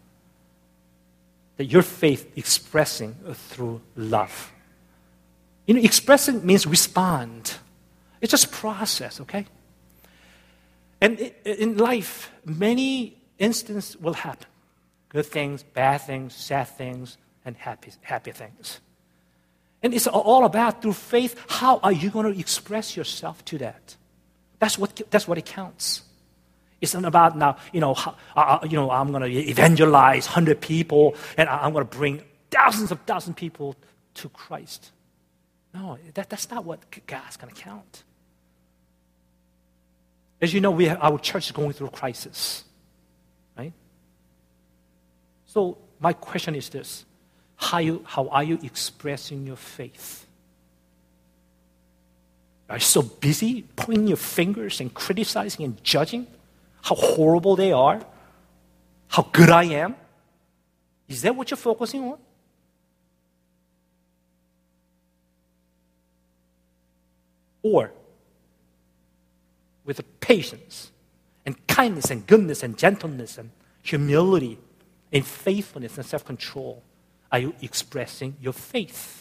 that 1.56 1.64
your 1.64 1.80
faith 1.80 2.30
expressing 2.36 3.14
through 3.32 3.80
love. 3.96 4.52
You 5.66 5.74
know, 5.74 5.80
expressing 5.80 6.44
means 6.44 6.66
respond. 6.66 7.54
It's 8.20 8.30
just 8.30 8.52
process, 8.52 9.22
okay? 9.22 9.46
And 11.00 11.18
in 11.44 11.78
life, 11.78 12.30
many 12.44 13.16
instances 13.38 13.96
will 13.96 14.14
happen 14.14 14.46
good 15.08 15.26
things, 15.26 15.62
bad 15.62 16.02
things, 16.02 16.34
sad 16.34 16.68
things, 16.68 17.16
and 17.44 17.56
happy, 17.56 17.90
happy 18.02 18.32
things. 18.32 18.80
And 19.82 19.94
it's 19.94 20.06
all 20.06 20.44
about 20.44 20.82
through 20.82 20.92
faith, 20.92 21.36
how 21.48 21.78
are 21.78 21.92
you 21.92 22.10
going 22.10 22.32
to 22.32 22.38
express 22.38 22.96
yourself 22.96 23.44
to 23.46 23.58
that? 23.58 23.96
That's 24.58 24.78
what, 24.78 25.00
that's 25.10 25.26
what 25.26 25.38
it 25.38 25.46
counts. 25.46 26.02
It's 26.80 26.94
not 26.94 27.04
about 27.04 27.36
now, 27.36 27.56
you 27.72 27.80
know, 27.80 27.94
how, 27.94 28.16
uh, 28.36 28.58
uh 28.62 28.66
you 28.66 28.76
know 28.76 28.90
I'm 28.90 29.10
going 29.10 29.22
to 29.22 29.30
evangelize 29.30 30.26
100 30.26 30.60
people 30.60 31.14
and 31.36 31.48
I'm 31.48 31.72
going 31.72 31.86
to 31.86 31.96
bring 31.96 32.22
thousands 32.50 32.90
of 32.90 33.00
thousand 33.00 33.34
people 33.34 33.76
to 34.14 34.28
Christ. 34.30 34.90
No, 35.74 35.98
that, 36.14 36.28
that's 36.28 36.50
not 36.50 36.64
what 36.64 36.80
God's 37.06 37.36
going 37.36 37.54
to 37.54 37.60
count. 37.60 38.02
As 40.40 40.54
you 40.54 40.60
know, 40.60 40.70
we 40.70 40.86
have, 40.86 40.98
our 41.02 41.18
church 41.18 41.46
is 41.46 41.52
going 41.52 41.72
through 41.72 41.88
a 41.88 41.90
crisis, 41.90 42.64
right? 43.56 43.72
So 45.46 45.78
my 46.00 46.14
question 46.14 46.54
is 46.54 46.70
this: 46.70 47.04
How, 47.60 47.78
you, 47.78 48.02
how 48.06 48.26
are 48.28 48.42
you 48.42 48.58
expressing 48.62 49.46
your 49.46 49.56
faith? 49.56 50.26
Are 52.70 52.76
you 52.76 52.80
so 52.80 53.02
busy 53.02 53.62
pointing 53.76 54.08
your 54.08 54.16
fingers 54.16 54.80
and 54.80 54.92
criticizing 54.92 55.66
and 55.66 55.84
judging 55.84 56.26
how 56.82 56.94
horrible 56.94 57.56
they 57.56 57.70
are, 57.70 58.00
how 59.08 59.28
good 59.30 59.50
I 59.50 59.64
am? 59.64 59.94
Is 61.06 61.20
that 61.22 61.36
what 61.36 61.50
you're 61.50 61.58
focusing 61.58 62.04
on? 62.04 62.18
Or 67.62 67.92
with 69.84 70.20
patience 70.20 70.92
and 71.44 71.66
kindness 71.66 72.10
and 72.10 72.26
goodness 72.26 72.62
and 72.62 72.78
gentleness 72.78 73.36
and 73.36 73.50
humility 73.82 74.58
and 75.12 75.26
faithfulness 75.26 75.98
and 75.98 76.06
self 76.06 76.24
control 76.24 76.82
are 77.32 77.38
you 77.38 77.54
expressing 77.62 78.36
your 78.40 78.52
faith? 78.52 79.16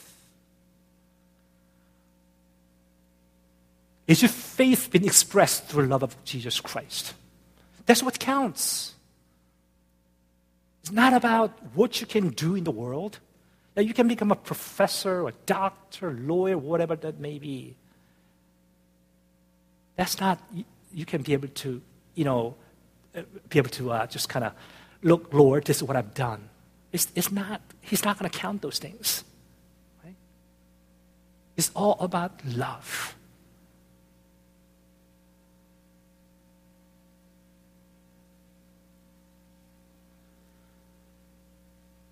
Is 4.07 4.23
your 4.23 4.29
faith 4.29 4.89
being 4.91 5.05
expressed 5.05 5.65
through 5.65 5.85
love 5.85 6.01
of 6.01 6.23
Jesus 6.23 6.59
Christ? 6.59 7.13
That's 7.85 8.01
what 8.01 8.19
counts. 8.19 8.95
It's 10.81 10.91
not 10.91 11.13
about 11.13 11.51
what 11.75 12.01
you 12.01 12.07
can 12.07 12.29
do 12.29 12.55
in 12.55 12.63
the 12.63 12.71
world. 12.71 13.19
That 13.75 13.85
you 13.85 13.93
can 13.93 14.07
become 14.07 14.31
a 14.31 14.35
professor, 14.35 15.27
a 15.27 15.31
doctor, 15.45 16.11
lawyer, 16.11 16.57
whatever 16.57 16.95
that 16.95 17.19
may 17.19 17.37
be. 17.37 17.75
That's 19.95 20.19
not, 20.19 20.39
you 20.91 21.05
can 21.05 21.21
be 21.21 21.33
able 21.33 21.49
to, 21.49 21.81
you 22.15 22.25
know, 22.25 22.55
uh, 23.15 23.21
be 23.49 23.59
able 23.59 23.69
to 23.69 23.91
uh, 23.91 24.07
just 24.07 24.27
kind 24.27 24.45
of, 24.45 24.53
look, 25.03 25.31
Lord, 25.31 25.65
this 25.65 25.77
is 25.77 25.83
what 25.83 25.95
I've 25.95 26.13
done. 26.13 26.49
It's, 26.91 27.07
it's 27.15 27.31
not, 27.31 27.61
He's 27.81 28.03
not 28.03 28.17
going 28.17 28.29
to 28.29 28.37
count 28.37 28.61
those 28.61 28.79
things. 28.79 29.23
Right? 30.03 30.15
It's 31.57 31.71
all 31.75 31.97
about 31.99 32.43
love. 32.45 33.15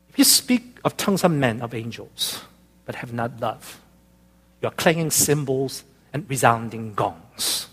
If 0.09 0.19
you 0.19 0.23
speak 0.23 0.79
of 0.83 0.97
tongues 0.97 1.23
of 1.23 1.31
men, 1.31 1.61
of 1.61 1.75
angels, 1.75 2.41
but 2.85 2.95
have 2.95 3.13
not 3.13 3.39
love, 3.39 3.79
you 4.61 4.67
are 4.67 4.71
clanging 4.71 5.11
cymbals 5.11 5.83
and 6.11 6.27
resounding 6.27 6.95
gongs. 6.95 7.67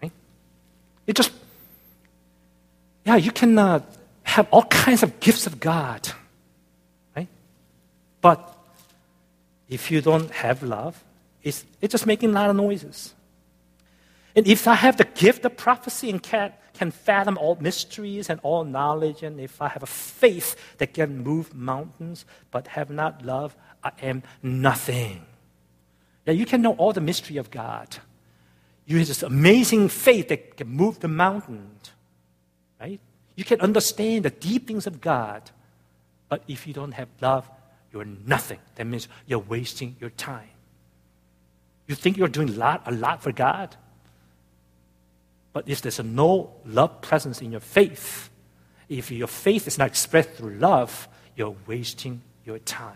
Right? 0.00 0.12
It 1.06 1.16
just, 1.16 1.32
yeah, 3.04 3.16
you 3.16 3.32
can 3.32 3.58
uh, 3.58 3.80
have 4.32 4.48
all 4.50 4.64
kinds 4.64 5.02
of 5.02 5.20
gifts 5.20 5.46
of 5.46 5.60
God, 5.60 6.08
right? 7.16 7.28
But 8.20 8.56
if 9.68 9.90
you 9.90 10.00
don't 10.00 10.30
have 10.30 10.62
love, 10.62 11.02
it's, 11.42 11.64
it's 11.80 11.92
just 11.92 12.06
making 12.06 12.30
a 12.30 12.32
lot 12.32 12.50
of 12.50 12.56
noises. 12.56 13.14
And 14.34 14.46
if 14.46 14.66
I 14.66 14.74
have 14.74 14.96
the 14.96 15.04
gift 15.04 15.44
of 15.44 15.56
prophecy 15.56 16.10
and 16.10 16.22
can, 16.22 16.52
can 16.74 16.90
fathom 16.90 17.36
all 17.36 17.56
mysteries 17.60 18.30
and 18.30 18.40
all 18.42 18.64
knowledge, 18.64 19.22
and 19.22 19.38
if 19.40 19.60
I 19.60 19.68
have 19.68 19.82
a 19.82 19.86
faith 19.86 20.56
that 20.78 20.94
can 20.94 21.22
move 21.22 21.54
mountains 21.54 22.24
but 22.50 22.68
have 22.68 22.90
not 22.90 23.24
love, 23.24 23.54
I 23.84 23.92
am 24.02 24.22
nothing. 24.42 25.26
Yeah, 26.26 26.34
you 26.34 26.46
can 26.46 26.62
know 26.62 26.72
all 26.74 26.92
the 26.92 27.00
mystery 27.00 27.36
of 27.36 27.50
God 27.50 27.98
you 28.86 28.98
have 28.98 29.08
this 29.08 29.22
amazing 29.22 29.88
faith 29.88 30.28
that 30.28 30.56
can 30.56 30.68
move 30.68 31.00
the 31.00 31.08
mountain, 31.08 31.70
right? 32.80 33.00
You 33.42 33.44
can 33.44 33.60
understand 33.60 34.24
the 34.24 34.30
deep 34.30 34.68
things 34.68 34.86
of 34.86 35.00
God, 35.00 35.50
but 36.28 36.44
if 36.46 36.64
you 36.64 36.72
don't 36.72 36.92
have 36.92 37.08
love, 37.20 37.50
you're 37.92 38.04
nothing. 38.04 38.60
That 38.76 38.86
means 38.86 39.08
you're 39.26 39.40
wasting 39.40 39.96
your 39.98 40.10
time. 40.10 40.48
You 41.88 41.96
think 41.96 42.16
you're 42.16 42.28
doing 42.28 42.50
a 42.50 42.52
lot, 42.52 42.84
a 42.86 42.92
lot 42.92 43.20
for 43.20 43.32
God, 43.32 43.74
but 45.52 45.68
if 45.68 45.82
there's 45.82 45.98
no 45.98 46.52
love 46.64 47.00
presence 47.00 47.42
in 47.42 47.50
your 47.50 47.60
faith, 47.60 48.30
if 48.88 49.10
your 49.10 49.26
faith 49.26 49.66
is 49.66 49.76
not 49.76 49.88
expressed 49.88 50.30
through 50.34 50.54
love, 50.60 51.08
you're 51.34 51.56
wasting 51.66 52.22
your 52.46 52.60
time. 52.60 52.94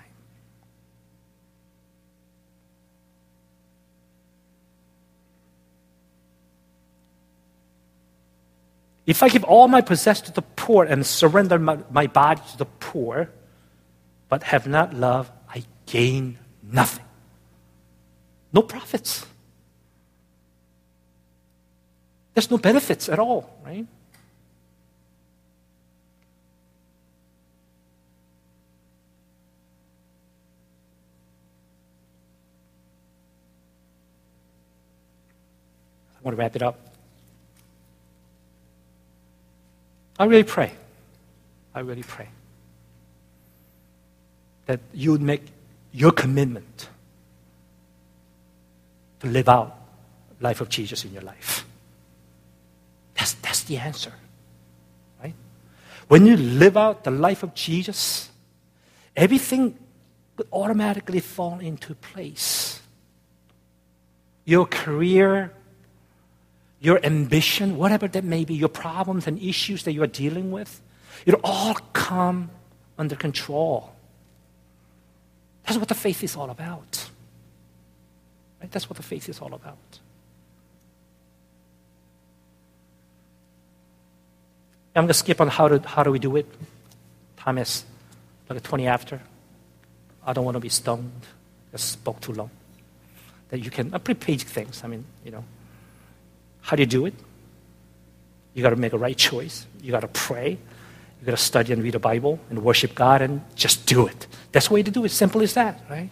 If 9.06 9.22
I 9.22 9.28
give 9.28 9.44
all 9.44 9.68
my 9.68 9.80
possessions 9.80 10.26
to 10.26 10.32
the 10.34 10.42
poor 10.42 10.84
and 10.84 11.06
surrender 11.06 11.58
my, 11.58 11.78
my 11.90 12.08
body 12.08 12.42
to 12.50 12.58
the 12.58 12.64
poor, 12.64 13.30
but 14.28 14.42
have 14.42 14.66
not 14.66 14.92
love, 14.92 15.30
I 15.48 15.62
gain 15.86 16.38
nothing. 16.62 17.04
No 18.52 18.62
profits. 18.62 19.24
There's 22.34 22.50
no 22.50 22.58
benefits 22.58 23.08
at 23.08 23.20
all, 23.20 23.58
right? 23.64 23.86
I 36.10 36.22
want 36.22 36.36
to 36.36 36.40
wrap 36.40 36.56
it 36.56 36.62
up. 36.62 36.95
I 40.18 40.24
really 40.24 40.44
pray. 40.44 40.72
I 41.74 41.80
really 41.80 42.02
pray 42.02 42.28
that 44.66 44.80
you 44.92 45.12
would 45.12 45.22
make 45.22 45.42
your 45.92 46.10
commitment 46.10 46.88
to 49.20 49.26
live 49.26 49.48
out 49.48 49.76
life 50.40 50.60
of 50.60 50.68
Jesus 50.68 51.04
in 51.04 51.12
your 51.12 51.22
life. 51.22 51.66
That's, 53.14 53.34
that's 53.34 53.62
the 53.64 53.78
answer. 53.78 54.12
Right? 55.22 55.34
When 56.08 56.26
you 56.26 56.36
live 56.36 56.76
out 56.76 57.04
the 57.04 57.10
life 57.10 57.42
of 57.42 57.54
Jesus, 57.54 58.30
everything 59.14 59.78
would 60.36 60.48
automatically 60.52 61.20
fall 61.20 61.58
into 61.60 61.94
place. 61.94 62.80
Your 64.44 64.66
career 64.66 65.52
your 66.86 67.04
ambition, 67.04 67.76
whatever 67.76 68.06
that 68.06 68.22
may 68.22 68.44
be, 68.44 68.54
your 68.54 68.68
problems 68.68 69.26
and 69.26 69.42
issues 69.42 69.82
that 69.82 69.92
you 69.92 70.04
are 70.04 70.06
dealing 70.06 70.52
with, 70.52 70.80
it'll 71.26 71.40
all 71.42 71.74
come 71.92 72.48
under 72.96 73.16
control. 73.16 73.92
That's 75.64 75.78
what 75.78 75.88
the 75.88 75.96
faith 75.96 76.22
is 76.22 76.36
all 76.36 76.48
about. 76.48 77.10
Right? 78.60 78.70
That's 78.70 78.88
what 78.88 78.96
the 78.96 79.02
faith 79.02 79.28
is 79.28 79.40
all 79.40 79.52
about. 79.52 79.98
I'm 84.94 85.02
going 85.02 85.08
to 85.08 85.14
skip 85.14 85.40
on 85.40 85.48
how, 85.48 85.66
to, 85.66 85.86
how 85.88 86.04
do 86.04 86.12
we 86.12 86.20
do 86.20 86.36
it. 86.36 86.46
Time 87.36 87.58
is 87.58 87.84
like 88.48 88.62
20 88.62 88.86
after. 88.86 89.20
I 90.24 90.32
don't 90.32 90.44
want 90.44 90.54
to 90.54 90.60
be 90.60 90.68
stoned. 90.68 91.26
I 91.74 91.78
spoke 91.78 92.20
too 92.20 92.32
long. 92.32 92.50
That 93.48 93.58
you 93.58 93.72
can, 93.72 93.92
uh, 93.92 93.98
pre-page 93.98 94.44
things. 94.44 94.82
I 94.84 94.86
mean, 94.86 95.04
you 95.24 95.32
know. 95.32 95.44
How 96.66 96.74
do 96.74 96.82
you 96.82 96.86
do 96.86 97.06
it? 97.06 97.14
You 98.52 98.62
got 98.62 98.70
to 98.70 98.76
make 98.76 98.92
a 98.92 98.98
right 98.98 99.16
choice. 99.16 99.66
You 99.80 99.92
got 99.92 100.00
to 100.00 100.08
pray. 100.08 100.50
You 101.20 101.24
got 101.24 101.30
to 101.30 101.36
study 101.36 101.72
and 101.72 101.80
read 101.80 101.94
the 101.94 102.00
Bible 102.00 102.40
and 102.50 102.64
worship 102.64 102.92
God 102.92 103.22
and 103.22 103.40
just 103.54 103.86
do 103.86 104.08
it. 104.08 104.26
That's 104.50 104.66
the 104.66 104.74
way 104.74 104.82
to 104.82 104.90
do 104.90 105.04
it. 105.04 105.10
Simple 105.10 105.42
as 105.42 105.54
that, 105.54 105.80
right? 105.88 106.10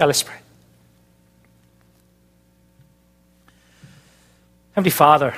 Now 0.00 0.06
let's 0.06 0.22
pray. 0.22 0.36
Heavenly 4.72 4.90
Father, 4.90 5.34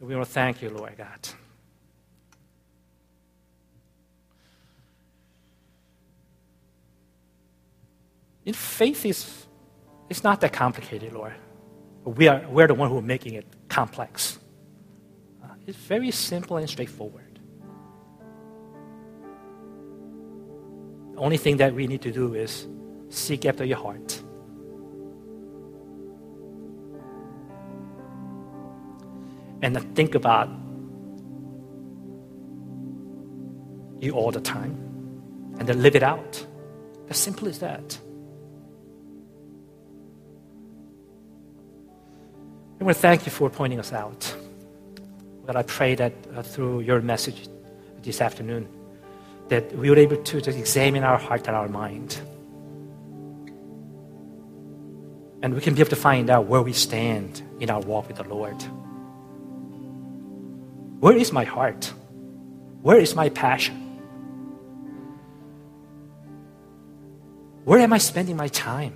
we 0.00 0.14
want 0.14 0.28
to 0.28 0.32
thank 0.32 0.62
you, 0.62 0.70
Lord 0.70 0.96
God. 0.96 1.28
In 8.48 8.54
faith 8.54 9.04
is 9.04 9.46
it's 10.08 10.24
not 10.24 10.40
that 10.40 10.54
complicated, 10.54 11.12
Lord. 11.12 11.34
We 12.06 12.28
are 12.28 12.42
we're 12.48 12.66
the 12.66 12.72
one 12.72 12.88
who 12.88 12.96
are 12.96 13.02
making 13.02 13.34
it 13.34 13.44
complex. 13.68 14.38
Uh, 15.44 15.48
it's 15.66 15.76
very 15.76 16.10
simple 16.10 16.56
and 16.56 16.66
straightforward. 16.66 17.38
The 21.12 21.18
only 21.18 21.36
thing 21.36 21.58
that 21.58 21.74
we 21.74 21.86
need 21.86 22.00
to 22.00 22.10
do 22.10 22.32
is 22.32 22.66
seek 23.10 23.44
after 23.44 23.66
your 23.66 23.76
heart. 23.76 24.22
And 29.60 29.94
think 29.94 30.14
about 30.14 30.48
you 34.00 34.12
all 34.12 34.30
the 34.30 34.40
time 34.40 34.72
and 35.58 35.68
then 35.68 35.82
live 35.82 35.94
it 35.94 36.02
out. 36.02 36.46
As 37.10 37.18
simple 37.18 37.46
as 37.46 37.58
that. 37.58 37.98
I 42.80 42.84
want 42.84 42.96
to 42.96 43.02
thank 43.02 43.26
you 43.26 43.32
for 43.32 43.50
pointing 43.50 43.80
us 43.80 43.92
out. 43.92 44.36
God, 45.46 45.56
I 45.56 45.62
pray 45.62 45.96
that 45.96 46.12
uh, 46.36 46.42
through 46.42 46.80
your 46.80 47.00
message 47.00 47.48
this 48.02 48.20
afternoon, 48.20 48.68
that 49.48 49.74
we 49.76 49.90
were 49.90 49.96
able 49.96 50.22
to 50.22 50.40
just 50.40 50.56
examine 50.56 51.02
our 51.02 51.18
heart 51.18 51.48
and 51.48 51.56
our 51.56 51.68
mind. 51.68 52.20
And 55.42 55.54
we 55.54 55.60
can 55.60 55.74
be 55.74 55.80
able 55.80 55.90
to 55.90 55.96
find 55.96 56.30
out 56.30 56.46
where 56.46 56.62
we 56.62 56.72
stand 56.72 57.42
in 57.58 57.68
our 57.68 57.80
walk 57.80 58.06
with 58.06 58.18
the 58.18 58.24
Lord. 58.24 58.62
Where 61.00 61.16
is 61.16 61.32
my 61.32 61.44
heart? 61.44 61.92
Where 62.82 63.00
is 63.00 63.16
my 63.16 63.28
passion? 63.28 63.74
Where 67.64 67.80
am 67.80 67.92
I 67.92 67.98
spending 67.98 68.36
my 68.36 68.48
time? 68.48 68.94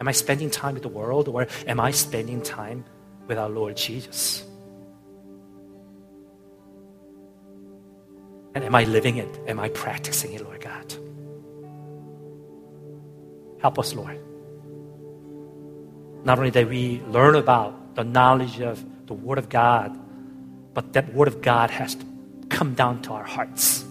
Am 0.00 0.08
I 0.08 0.12
spending 0.12 0.50
time 0.50 0.74
with 0.74 0.82
the 0.82 0.88
world 0.88 1.28
or 1.28 1.46
am 1.66 1.80
I 1.80 1.90
spending 1.90 2.42
time 2.42 2.84
with 3.26 3.38
our 3.38 3.48
Lord 3.48 3.76
Jesus? 3.76 4.44
And 8.54 8.64
am 8.64 8.74
I 8.74 8.84
living 8.84 9.18
it? 9.18 9.28
Am 9.46 9.60
I 9.60 9.68
practicing 9.68 10.32
it, 10.32 10.42
Lord 10.42 10.60
God? 10.60 10.94
Help 13.60 13.78
us, 13.78 13.94
Lord. 13.94 14.18
Not 16.24 16.38
only 16.38 16.50
that 16.50 16.68
we 16.68 17.00
learn 17.08 17.34
about 17.34 17.94
the 17.94 18.04
knowledge 18.04 18.60
of 18.60 18.84
the 19.06 19.14
Word 19.14 19.38
of 19.38 19.48
God, 19.48 19.98
but 20.74 20.92
that 20.92 21.12
Word 21.12 21.28
of 21.28 21.42
God 21.42 21.70
has 21.70 21.94
to 21.96 22.04
come 22.48 22.74
down 22.74 23.02
to 23.02 23.12
our 23.12 23.24
hearts. 23.24 23.84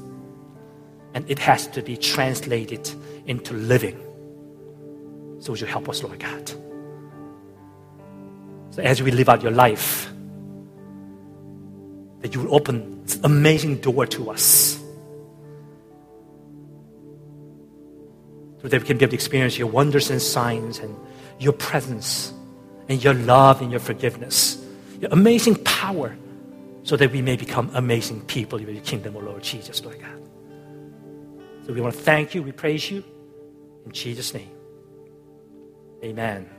And 1.14 1.30
it 1.30 1.40
has 1.40 1.68
to 1.68 1.82
be 1.82 1.98
translated 1.98 2.90
into 3.26 3.54
living. 3.54 4.07
So 5.40 5.52
would 5.52 5.62
you 5.62 5.68
help 5.68 5.88
us, 5.90 6.04
Lord 6.04 6.20
God? 6.20 6.52
So 8.72 8.82
as 8.82 9.02
we 9.02 9.12
live 9.12 9.30
out 9.30 9.42
your 9.42 9.52
life, 9.52 10.12
that 12.22 12.34
you 12.34 12.42
will 12.42 12.56
open 12.56 13.04
this 13.04 13.20
amazing 13.24 13.78
door 13.78 14.06
to 14.06 14.32
us. 14.32 14.80
So 18.62 18.68
that 18.68 18.82
we 18.82 18.88
can 18.88 18.98
be 18.98 19.06
able 19.06 19.12
to 19.12 19.16
experience 19.16 19.58
your 19.58 19.68
wonders 19.68 20.10
and 20.10 20.22
signs 20.22 20.80
and 20.80 20.96
your 21.40 21.54
presence 21.54 22.34
and 22.90 23.04
your 23.04 23.14
love 23.14 23.62
and 23.62 23.72
your 23.72 23.80
forgiveness, 23.80 24.64
your 25.00 25.12
amazing 25.12 25.56
power, 25.64 26.16
so 26.84 26.96
that 26.98 27.12
we 27.12 27.22
may 27.22 27.36
become 27.36 27.70
amazing 27.74 28.22
people 28.22 28.60
in 28.60 28.74
your 28.74 28.84
kingdom, 28.84 29.16
O 29.16 29.20
Lord 29.20 29.44
Jesus, 29.44 29.84
Lord 29.84 30.00
God. 30.00 30.22
So 31.66 31.74
we 31.74 31.82
want 31.82 31.94
to 31.94 32.00
thank 32.00 32.34
you, 32.34 32.42
we 32.42 32.52
praise 32.52 32.90
you 32.90 33.04
in 33.86 33.92
Jesus' 33.92 34.34
name. 34.34 34.57
Amen. 36.04 36.57